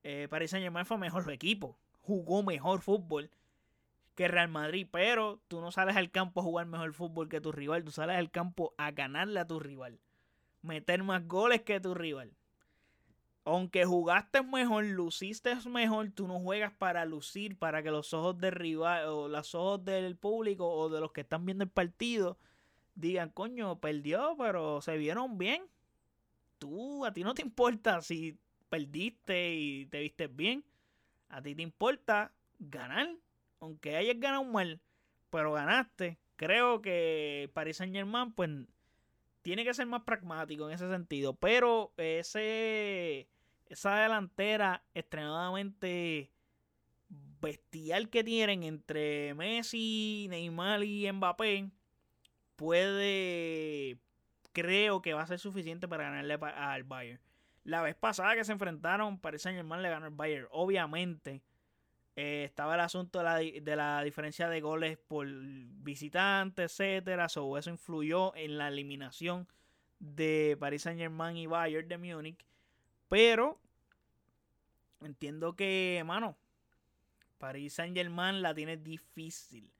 Eh, 0.02 0.28
Paris 0.30 0.50
Saint 0.50 0.64
Germain 0.64 0.86
fue 0.86 0.96
mejor 0.96 1.30
equipo. 1.30 1.76
Jugó 2.00 2.42
mejor 2.42 2.80
fútbol 2.80 3.30
que 4.14 4.28
Real 4.28 4.48
Madrid. 4.48 4.86
Pero 4.90 5.40
tú 5.46 5.60
no 5.60 5.70
sales 5.72 5.94
al 5.94 6.10
campo 6.10 6.40
a 6.40 6.42
jugar 6.42 6.64
mejor 6.64 6.94
fútbol 6.94 7.28
que 7.28 7.42
tu 7.42 7.52
rival. 7.52 7.84
Tú 7.84 7.90
sales 7.90 8.16
al 8.16 8.30
campo 8.30 8.72
a 8.78 8.90
ganarle 8.92 9.38
a 9.38 9.46
tu 9.46 9.60
rival. 9.60 10.00
Meter 10.62 11.02
más 11.02 11.28
goles 11.28 11.60
que 11.60 11.80
tu 11.80 11.92
rival 11.92 12.32
aunque 13.44 13.84
jugaste 13.84 14.42
mejor, 14.42 14.84
luciste 14.84 15.54
mejor, 15.68 16.10
tú 16.10 16.28
no 16.28 16.38
juegas 16.40 16.72
para 16.72 17.04
lucir, 17.04 17.58
para 17.58 17.82
que 17.82 17.90
los 17.90 18.14
ojos 18.14 18.38
del 18.38 18.52
rival 18.52 19.06
o 19.08 19.28
los 19.28 19.54
ojos 19.54 19.84
del 19.84 20.16
público 20.16 20.68
o 20.68 20.88
de 20.88 21.00
los 21.00 21.12
que 21.12 21.22
están 21.22 21.44
viendo 21.44 21.64
el 21.64 21.70
partido 21.70 22.38
digan, 22.94 23.30
coño, 23.30 23.80
perdió, 23.80 24.36
pero 24.38 24.80
se 24.80 24.96
vieron 24.96 25.38
bien. 25.38 25.64
Tú, 26.58 27.04
a 27.04 27.12
ti 27.12 27.24
no 27.24 27.34
te 27.34 27.42
importa 27.42 28.00
si 28.02 28.38
perdiste 28.68 29.54
y 29.54 29.86
te 29.86 30.00
viste 30.00 30.28
bien. 30.28 30.64
A 31.28 31.42
ti 31.42 31.54
te 31.54 31.62
importa 31.62 32.32
ganar, 32.58 33.08
aunque 33.60 33.96
hayas 33.96 34.20
ganado 34.20 34.44
mal, 34.44 34.80
pero 35.30 35.52
ganaste. 35.52 36.18
Creo 36.36 36.82
que 36.82 37.50
Paris 37.54 37.78
Saint 37.78 37.94
Germain, 37.94 38.32
pues, 38.32 38.50
tiene 39.42 39.64
que 39.64 39.74
ser 39.74 39.86
más 39.86 40.02
pragmático 40.02 40.68
en 40.68 40.74
ese 40.74 40.88
sentido. 40.88 41.34
Pero 41.34 41.92
ese 41.96 43.28
esa 43.72 43.96
delantera 43.96 44.84
extremadamente 44.94 46.30
bestial 47.40 48.10
que 48.10 48.22
tienen 48.22 48.62
entre 48.62 49.34
Messi, 49.34 50.26
Neymar 50.28 50.84
y 50.84 51.10
Mbappé 51.10 51.70
puede 52.56 53.98
creo 54.52 55.00
que 55.00 55.14
va 55.14 55.22
a 55.22 55.26
ser 55.26 55.38
suficiente 55.38 55.88
para 55.88 56.04
ganarle 56.04 56.34
al 56.34 56.84
Bayern. 56.84 57.20
La 57.64 57.80
vez 57.80 57.94
pasada 57.94 58.34
que 58.34 58.44
se 58.44 58.52
enfrentaron, 58.52 59.18
parece 59.18 59.50
que 59.50 59.56
Germain 59.56 59.82
le 59.82 59.88
ganó 59.88 60.06
el 60.06 60.14
Bayern. 60.14 60.48
Obviamente, 60.50 61.42
eh, 62.16 62.44
estaba 62.44 62.74
el 62.74 62.80
asunto 62.80 63.20
de 63.20 63.24
la, 63.24 63.36
de 63.36 63.76
la, 63.76 64.02
diferencia 64.02 64.48
de 64.48 64.60
goles 64.60 64.98
por 64.98 65.26
visitante, 65.26 66.64
etcétera. 66.64 67.30
So, 67.30 67.56
eso 67.56 67.70
influyó 67.70 68.34
en 68.36 68.58
la 68.58 68.68
eliminación 68.68 69.48
de 69.98 70.56
Paris 70.60 70.82
Saint 70.82 71.00
Germain 71.00 71.36
y 71.36 71.46
Bayern 71.46 71.88
de 71.88 71.98
Múnich. 71.98 72.44
Pero 73.12 73.60
entiendo 75.02 75.54
que, 75.54 76.02
mano, 76.06 76.34
Paris 77.36 77.74
Saint 77.74 77.94
Germain 77.94 78.40
la 78.40 78.54
tiene 78.54 78.78
difícil. 78.78 79.70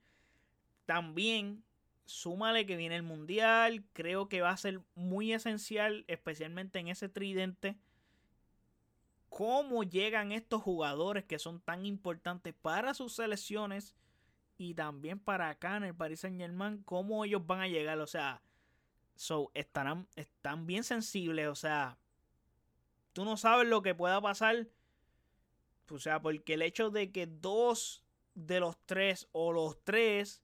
También, 0.85 1.63
súmale 2.05 2.67
que 2.67 2.77
viene 2.77 2.95
el 2.95 3.01
Mundial. 3.01 3.85
Creo 3.93 4.29
que 4.29 4.41
va 4.41 4.51
a 4.51 4.57
ser 4.57 4.81
muy 4.93 5.33
esencial, 5.33 6.05
especialmente 6.07 6.77
en 6.77 6.89
ese 6.89 7.09
tridente. 7.09 7.75
Cómo 9.29 9.83
llegan 9.83 10.31
estos 10.31 10.61
jugadores 10.61 11.23
que 11.23 11.39
son 11.39 11.59
tan 11.59 11.87
importantes 11.87 12.53
para 12.53 12.93
sus 12.93 13.15
selecciones 13.15 13.95
y 14.59 14.75
también 14.75 15.17
para 15.17 15.49
acá 15.49 15.77
en 15.77 15.85
el 15.85 15.95
Paris 15.95 16.19
Saint 16.19 16.39
Germain. 16.39 16.83
Cómo 16.83 17.25
ellos 17.25 17.43
van 17.47 17.61
a 17.61 17.67
llegar. 17.67 17.97
O 17.97 18.05
sea, 18.05 18.43
so, 19.15 19.49
estarán, 19.55 20.07
están 20.15 20.67
bien 20.67 20.83
sensibles. 20.83 21.47
O 21.47 21.55
sea, 21.55 21.97
tú 23.13 23.25
no 23.25 23.37
sabes 23.37 23.67
lo 23.67 23.81
que 23.81 23.95
pueda 23.95 24.19
pasar. 24.21 24.67
O 25.89 25.99
sea, 25.99 26.21
porque 26.21 26.55
el 26.55 26.61
hecho 26.61 26.89
de 26.89 27.11
que 27.11 27.27
dos 27.27 28.03
de 28.35 28.59
los 28.59 28.77
tres 28.85 29.27
o 29.31 29.51
los 29.53 29.83
tres 29.83 30.41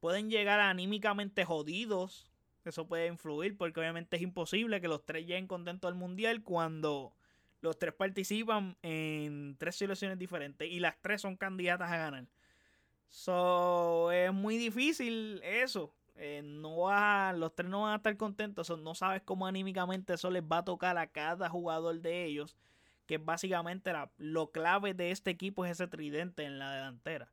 pueden 0.00 0.30
llegar 0.30 0.60
anímicamente 0.60 1.44
jodidos, 1.44 2.30
eso 2.64 2.86
puede 2.86 3.08
influir 3.08 3.56
porque 3.56 3.80
obviamente 3.80 4.16
es 4.16 4.22
imposible 4.22 4.80
que 4.80 4.88
los 4.88 5.04
tres 5.04 5.26
lleguen 5.26 5.46
contentos 5.46 5.88
al 5.88 5.96
mundial 5.96 6.42
cuando 6.42 7.14
los 7.60 7.78
tres 7.78 7.94
participan 7.94 8.76
en 8.82 9.56
tres 9.58 9.76
selecciones 9.76 10.18
diferentes 10.18 10.68
y 10.68 10.80
las 10.80 11.00
tres 11.00 11.20
son 11.20 11.36
candidatas 11.36 11.90
a 11.90 11.96
ganar. 11.96 12.26
So, 13.08 14.10
es 14.10 14.32
muy 14.32 14.56
difícil 14.56 15.40
eso. 15.44 15.94
Eh, 16.24 16.40
no 16.40 16.82
va, 16.82 17.32
los 17.32 17.52
tres 17.52 17.68
no 17.68 17.82
van 17.82 17.94
a 17.94 17.96
estar 17.96 18.16
contentos. 18.16 18.70
no 18.78 18.94
sabes 18.94 19.22
cómo 19.24 19.44
anímicamente 19.44 20.14
eso 20.14 20.30
les 20.30 20.44
va 20.44 20.58
a 20.58 20.64
tocar 20.64 20.96
a 20.96 21.08
cada 21.08 21.48
jugador 21.48 22.00
de 22.00 22.24
ellos. 22.24 22.56
Que 23.06 23.18
básicamente 23.18 23.92
lo 24.18 24.52
clave 24.52 24.94
de 24.94 25.10
este 25.10 25.32
equipo 25.32 25.64
es 25.64 25.72
ese 25.72 25.88
tridente 25.88 26.44
en 26.44 26.60
la 26.60 26.72
delantera. 26.74 27.32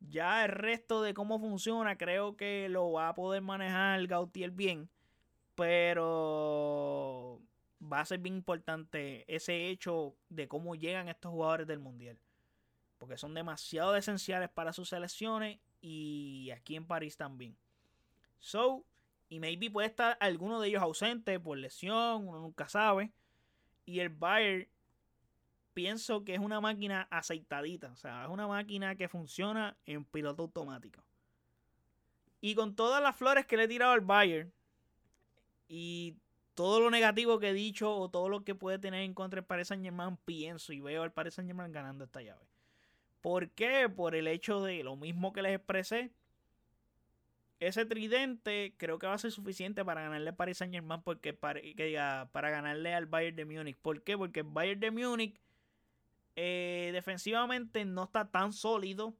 Ya 0.00 0.44
el 0.44 0.50
resto 0.50 1.02
de 1.02 1.14
cómo 1.14 1.38
funciona, 1.38 1.96
creo 1.96 2.36
que 2.36 2.68
lo 2.68 2.90
va 2.90 3.10
a 3.10 3.14
poder 3.14 3.42
manejar 3.42 4.04
Gautier 4.08 4.50
bien. 4.50 4.90
Pero 5.54 7.40
va 7.80 8.00
a 8.00 8.06
ser 8.06 8.18
bien 8.18 8.34
importante 8.34 9.24
ese 9.32 9.68
hecho 9.68 10.16
de 10.28 10.48
cómo 10.48 10.74
llegan 10.74 11.08
estos 11.08 11.30
jugadores 11.30 11.68
del 11.68 11.78
mundial. 11.78 12.18
Porque 12.98 13.16
son 13.16 13.34
demasiado 13.34 13.94
esenciales 13.94 14.48
para 14.48 14.72
sus 14.72 14.88
selecciones 14.88 15.60
y 15.80 16.50
aquí 16.50 16.74
en 16.74 16.86
París 16.86 17.16
también. 17.16 17.56
So, 18.40 18.84
y 19.28 19.38
maybe 19.38 19.70
puede 19.70 19.86
estar 19.86 20.16
alguno 20.20 20.60
de 20.60 20.68
ellos 20.68 20.82
ausente 20.82 21.38
por 21.38 21.56
lesión, 21.56 22.26
uno 22.26 22.40
nunca 22.40 22.68
sabe. 22.68 23.12
Y 23.86 24.00
el 24.00 24.08
Bayern, 24.08 24.68
pienso 25.72 26.24
que 26.24 26.34
es 26.34 26.40
una 26.40 26.60
máquina 26.60 27.06
aceitadita. 27.10 27.92
O 27.92 27.96
sea, 27.96 28.24
es 28.24 28.30
una 28.30 28.48
máquina 28.48 28.96
que 28.96 29.08
funciona 29.08 29.76
en 29.86 30.04
piloto 30.04 30.42
automático. 30.42 31.02
Y 32.40 32.54
con 32.54 32.74
todas 32.74 33.02
las 33.02 33.14
flores 33.14 33.46
que 33.46 33.56
le 33.56 33.64
he 33.64 33.68
tirado 33.68 33.92
al 33.92 34.00
Bayern 34.00 34.52
y 35.68 36.16
todo 36.54 36.80
lo 36.80 36.90
negativo 36.90 37.38
que 37.38 37.50
he 37.50 37.54
dicho 37.54 37.94
o 37.94 38.08
todo 38.10 38.28
lo 38.28 38.42
que 38.44 38.54
puede 38.54 38.78
tener 38.78 39.02
en 39.02 39.14
contra 39.14 39.40
el 39.40 39.46
Paris 39.46 39.68
Saint 39.68 39.84
Germain, 39.84 40.16
pienso 40.24 40.72
y 40.72 40.80
veo 40.80 41.02
al 41.02 41.12
Paris 41.12 41.34
Saint 41.34 41.48
Germain 41.48 41.72
ganando 41.72 42.04
esta 42.04 42.22
llave. 42.22 42.46
¿Por 43.20 43.50
qué? 43.50 43.88
Por 43.88 44.14
el 44.14 44.26
hecho 44.26 44.62
de 44.62 44.82
lo 44.82 44.96
mismo 44.96 45.32
que 45.32 45.42
les 45.42 45.54
expresé 45.54 46.10
ese 47.60 47.84
tridente 47.84 48.74
creo 48.78 48.98
que 48.98 49.06
va 49.06 49.14
a 49.14 49.18
ser 49.18 49.30
suficiente 49.30 49.84
para 49.84 50.02
ganarle 50.02 50.30
a 50.30 50.36
Paris 50.36 50.58
Saint 50.58 50.72
Germain 50.72 51.02
porque 51.02 51.34
para, 51.34 51.60
para 52.32 52.50
ganarle 52.50 52.94
al 52.94 53.06
Bayern 53.06 53.36
de 53.36 53.44
Múnich. 53.44 53.76
¿Por 53.76 54.02
qué? 54.02 54.16
Porque 54.16 54.40
el 54.40 54.46
Bayern 54.46 54.80
de 54.80 54.90
Múnich 54.90 55.38
eh, 56.36 56.90
defensivamente 56.94 57.84
no 57.84 58.04
está 58.04 58.30
tan 58.30 58.54
sólido. 58.54 59.14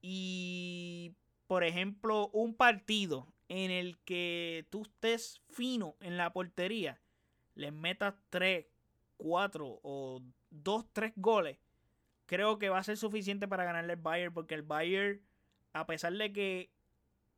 Y 0.00 1.12
por 1.46 1.62
ejemplo, 1.62 2.30
un 2.32 2.54
partido 2.54 3.26
en 3.48 3.70
el 3.70 3.98
que 3.98 4.66
tú 4.70 4.82
estés 4.82 5.42
fino 5.50 5.94
en 6.00 6.16
la 6.16 6.32
portería, 6.32 7.00
les 7.54 7.72
metas 7.72 8.14
3, 8.30 8.66
4 9.18 9.80
o 9.82 10.22
2, 10.50 10.86
3 10.92 11.12
goles, 11.16 11.58
creo 12.24 12.58
que 12.58 12.70
va 12.70 12.78
a 12.78 12.84
ser 12.84 12.96
suficiente 12.96 13.46
para 13.46 13.64
ganarle 13.64 13.94
al 13.94 14.00
Bayern 14.00 14.32
porque 14.32 14.54
el 14.54 14.62
Bayern, 14.62 15.20
a 15.74 15.86
pesar 15.86 16.14
de 16.14 16.32
que 16.32 16.70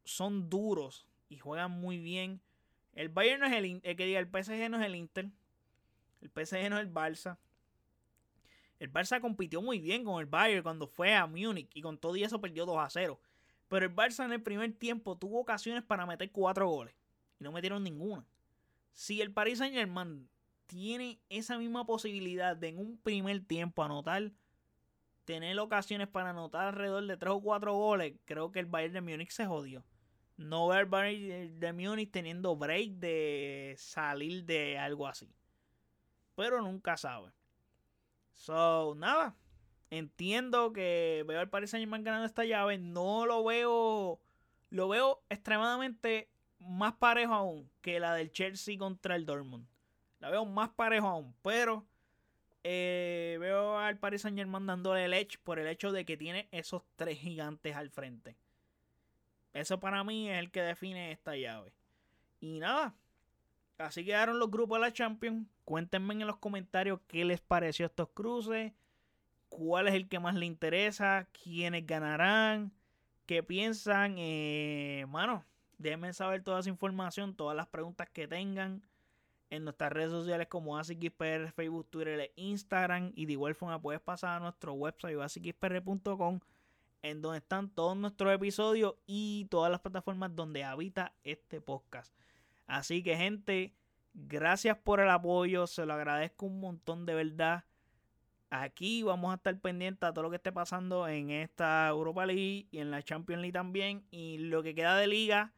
son 0.05 0.49
duros 0.49 1.07
y 1.29 1.39
juegan 1.39 1.71
muy 1.71 1.99
bien. 1.99 2.41
El 2.95 3.09
Bayern 3.09 3.41
no 3.41 3.47
es 3.47 3.53
el, 3.53 3.81
el 3.83 3.97
que 3.97 4.19
el 4.19 4.27
PSG 4.27 4.71
no 4.71 4.81
es 4.81 4.87
el 4.87 4.97
Inter. 4.97 5.31
El 6.21 6.31
PSG 6.31 6.69
no 6.69 6.79
es 6.79 6.87
el 6.87 6.93
Barça. 6.93 7.39
El 8.79 8.93
Barça 8.93 9.21
compitió 9.21 9.61
muy 9.61 9.79
bien 9.79 10.05
con 10.05 10.21
el 10.21 10.27
Bayern 10.27 10.63
cuando 10.63 10.87
fue 10.87 11.15
a 11.15 11.27
Múnich 11.27 11.71
y 11.75 11.83
con 11.83 11.99
todo 11.99 12.17
y 12.17 12.25
eso 12.25 12.41
perdió 12.41 12.67
2 12.67 12.79
a 12.79 12.91
0. 12.91 13.21
Pero 13.69 13.87
el 13.87 13.95
Barça 13.95 14.25
en 14.25 14.33
el 14.33 14.43
primer 14.43 14.73
tiempo 14.73 15.17
tuvo 15.17 15.41
ocasiones 15.41 15.85
para 15.85 16.07
meter 16.07 16.31
4 16.33 16.67
goles 16.67 16.95
y 17.39 17.45
no 17.45 17.53
metieron 17.53 17.85
ninguna. 17.85 18.25
Si 18.95 19.21
el 19.21 19.33
Paris 19.33 19.59
Saint 19.59 19.75
Germain 19.75 20.29
tiene 20.67 21.21
esa 21.29 21.59
misma 21.59 21.87
posibilidad 21.87 22.57
de 22.57 22.69
en 22.69 22.79
un 22.79 22.97
primer 22.99 23.45
tiempo 23.45 23.83
anotar, 23.83 24.33
tener 25.31 25.61
ocasiones 25.61 26.09
para 26.09 26.31
anotar 26.31 26.67
alrededor 26.67 27.07
de 27.07 27.17
3 27.17 27.35
o 27.35 27.41
4 27.41 27.73
goles, 27.73 28.15
creo 28.25 28.51
que 28.51 28.59
el 28.59 28.67
Bayern 28.67 28.95
de 28.95 29.01
Múnich 29.01 29.31
se 29.31 29.47
jodió. 29.47 29.85
No 30.37 30.67
ver 30.67 30.81
el 30.81 30.87
Bayern 30.87 31.61
de 31.61 31.73
Múnich 31.73 32.11
teniendo 32.11 32.57
break 32.57 32.95
de 32.95 33.77
salir 33.79 34.45
de 34.45 34.77
algo 34.77 35.07
así. 35.07 35.33
Pero 36.35 36.61
nunca 36.61 36.97
sabe. 36.97 37.31
So, 38.33 38.97
nada. 38.97 39.37
Entiendo 39.91 40.73
que 40.73 41.25
veo 41.29 41.39
al 41.39 41.49
Paris 41.49 41.71
Saint 41.71 41.83
Germain 41.83 42.03
ganando 42.03 42.27
esta 42.27 42.45
llave. 42.45 42.77
No 42.79 43.25
lo 43.25 43.45
veo. 43.45 44.21
Lo 44.71 44.89
veo 44.89 45.23
extremadamente 45.29 46.29
más 46.59 46.95
parejo 46.95 47.35
aún 47.35 47.71
que 47.83 48.01
la 48.01 48.15
del 48.15 48.33
Chelsea 48.33 48.77
contra 48.77 49.15
el 49.15 49.27
Dortmund. 49.27 49.69
La 50.19 50.31
veo 50.31 50.45
más 50.45 50.71
parejo 50.71 51.07
aún. 51.07 51.37
Pero 51.43 51.87
eh, 52.63 53.39
veo 53.41 53.79
al 53.79 53.99
Paris 53.99 54.23
Saint 54.23 54.37
Germain 54.37 54.67
dándole 54.67 55.05
el 55.05 55.15
edge 55.15 55.39
por 55.43 55.59
el 55.59 55.67
hecho 55.67 55.93
de 55.93 56.05
que 56.05 56.17
tiene 56.17 56.49
esos 56.53 56.83
tres 56.97 57.19
gigantes 57.19 57.75
al 57.75 57.91
frente. 57.91 58.37
Eso 59.53 59.81
para 59.81 60.05
mí 60.05 60.31
es 60.31 60.39
el 60.39 60.51
que 60.51 60.63
define 60.63 61.13
esta 61.13 61.37
llave. 61.37 61.73
Y 62.41 62.61
nada. 62.61 62.95
Así 63.79 64.05
quedaron 64.05 64.39
los 64.39 64.51
grupos 64.51 64.79
de 64.79 64.87
la 64.87 64.93
Champions. 64.93 65.47
Cuéntenme 65.65 66.15
en 66.15 66.27
los 66.27 66.37
comentarios 66.37 67.01
qué 67.09 67.25
les 67.25 67.41
pareció 67.41 67.87
estos 67.87 68.11
cruces. 68.11 68.73
Cuál 69.49 69.89
es 69.89 69.95
el 69.95 70.09
que 70.09 70.21
más 70.21 70.35
les 70.35 70.47
interesa. 70.47 71.27
Quiénes 71.33 71.87
ganarán. 71.87 72.73
¿Qué 73.27 73.43
piensan? 73.43 74.17
Eh, 74.19 75.07
mano, 75.09 75.45
déjenme 75.79 76.13
saber 76.13 76.43
toda 76.43 76.61
esa 76.61 76.69
información. 76.69 77.35
Todas 77.35 77.57
las 77.57 77.67
preguntas 77.67 78.09
que 78.11 78.29
tengan 78.29 78.83
en 79.51 79.65
nuestras 79.65 79.93
redes 79.93 80.11
sociales 80.11 80.47
como 80.49 80.79
ASICXPR, 80.79 81.53
Facebook, 81.53 81.89
Twitter 81.91 82.33
Instagram. 82.37 83.13
Y 83.15 83.27
de 83.27 83.33
igual 83.33 83.55
forma 83.55 83.81
puedes 83.81 84.01
pasar 84.01 84.37
a 84.37 84.41
nuestro 84.41 84.73
website 84.75 85.19
asicxpr.com 85.19 86.41
en 87.03 87.23
donde 87.23 87.39
están 87.39 87.71
todos 87.71 87.97
nuestros 87.97 88.33
episodios 88.33 88.95
y 89.07 89.47
todas 89.51 89.71
las 89.71 89.81
plataformas 89.81 90.35
donde 90.35 90.65
habita 90.65 91.15
este 91.25 91.61
podcast. 91.61 92.15
Así 92.67 93.03
que 93.03 93.17
gente, 93.17 93.75
gracias 94.15 94.77
por 94.77 95.01
el 95.01 95.11
apoyo, 95.11 95.67
se 95.67 95.87
lo 95.87 95.95
agradezco 95.95 96.47
un 96.47 96.61
montón 96.61 97.07
de 97.07 97.15
verdad. 97.15 97.65
Aquí 98.51 99.03
vamos 99.03 99.33
a 99.33 99.37
estar 99.37 99.59
pendientes 99.61 100.09
a 100.09 100.13
todo 100.13 100.25
lo 100.25 100.31
que 100.31 100.37
esté 100.37 100.53
pasando 100.53 101.07
en 101.07 101.31
esta 101.31 101.89
Europa 101.89 102.27
League 102.27 102.67
y 102.71 102.79
en 102.79 102.91
la 102.91 103.03
Champions 103.03 103.41
League 103.41 103.53
también. 103.53 104.05
Y 104.11 104.39
lo 104.39 104.63
que 104.63 104.75
queda 104.75 104.97
de 104.97 105.07
liga, 105.07 105.53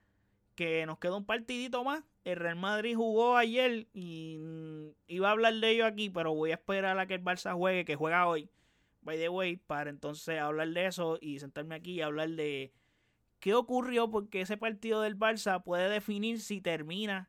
que 0.54 0.84
nos 0.86 0.98
queda 0.98 1.16
un 1.16 1.24
partidito 1.24 1.82
más. 1.84 2.04
El 2.24 2.36
Real 2.36 2.56
Madrid 2.56 2.94
jugó 2.96 3.36
ayer 3.36 3.88
y 3.92 4.38
mm, 4.38 4.88
iba 5.08 5.28
a 5.28 5.32
hablar 5.32 5.54
de 5.54 5.70
ello 5.70 5.86
aquí, 5.86 6.08
pero 6.08 6.34
voy 6.34 6.52
a 6.52 6.54
esperar 6.54 6.98
a 6.98 7.06
que 7.06 7.14
el 7.14 7.24
Barça 7.24 7.54
juegue, 7.54 7.84
que 7.84 7.96
juega 7.96 8.26
hoy, 8.28 8.48
by 9.02 9.18
the 9.18 9.28
way, 9.28 9.56
para 9.56 9.90
entonces 9.90 10.38
hablar 10.38 10.68
de 10.68 10.86
eso 10.86 11.18
y 11.20 11.40
sentarme 11.40 11.74
aquí 11.74 11.94
y 11.94 12.00
hablar 12.00 12.30
de 12.30 12.72
qué 13.40 13.54
ocurrió, 13.54 14.10
porque 14.10 14.40
ese 14.40 14.56
partido 14.56 15.00
del 15.00 15.18
Barça 15.18 15.62
puede 15.62 15.88
definir 15.88 16.40
si 16.40 16.60
termina 16.60 17.28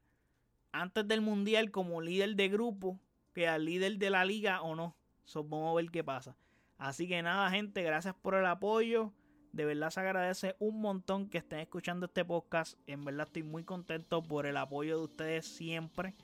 antes 0.72 1.08
del 1.08 1.22
Mundial 1.22 1.72
como 1.72 2.02
líder 2.02 2.36
de 2.36 2.50
grupo, 2.50 3.00
que 3.34 3.48
al 3.48 3.66
líder 3.66 3.98
de 3.98 4.10
la 4.12 4.26
liga 4.26 4.62
o 4.62 4.76
no. 4.76 4.96
So, 5.24 5.44
vamos 5.44 5.72
a 5.72 5.76
ver 5.76 5.90
qué 5.90 6.04
pasa. 6.04 6.36
Así 6.78 7.08
que 7.08 7.22
nada, 7.22 7.50
gente, 7.50 7.82
gracias 7.82 8.14
por 8.16 8.36
el 8.36 8.46
apoyo. 8.46 9.12
De 9.54 9.66
verdad 9.66 9.92
se 9.92 10.00
agradece 10.00 10.56
un 10.60 10.82
montón 10.82 11.30
que 11.30 11.38
estén 11.38 11.60
escuchando 11.60 12.08
este 12.08 12.26
podcast. 12.26 12.78
En 12.88 13.06
verdad 13.06 13.28
estoy 13.28 13.44
muy 13.44 13.64
contento 13.64 14.24
por 14.24 14.48
el 14.48 14.58
apoyo 14.58 14.98
de 14.98 15.04
ustedes 15.04 15.46
siempre. 15.46 16.16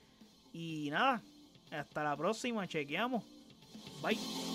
Y 0.52 0.88
nada, 0.90 1.22
hasta 1.70 2.02
la 2.02 2.16
próxima. 2.16 2.66
Chequeamos. 2.66 3.24
Bye. 4.02 4.49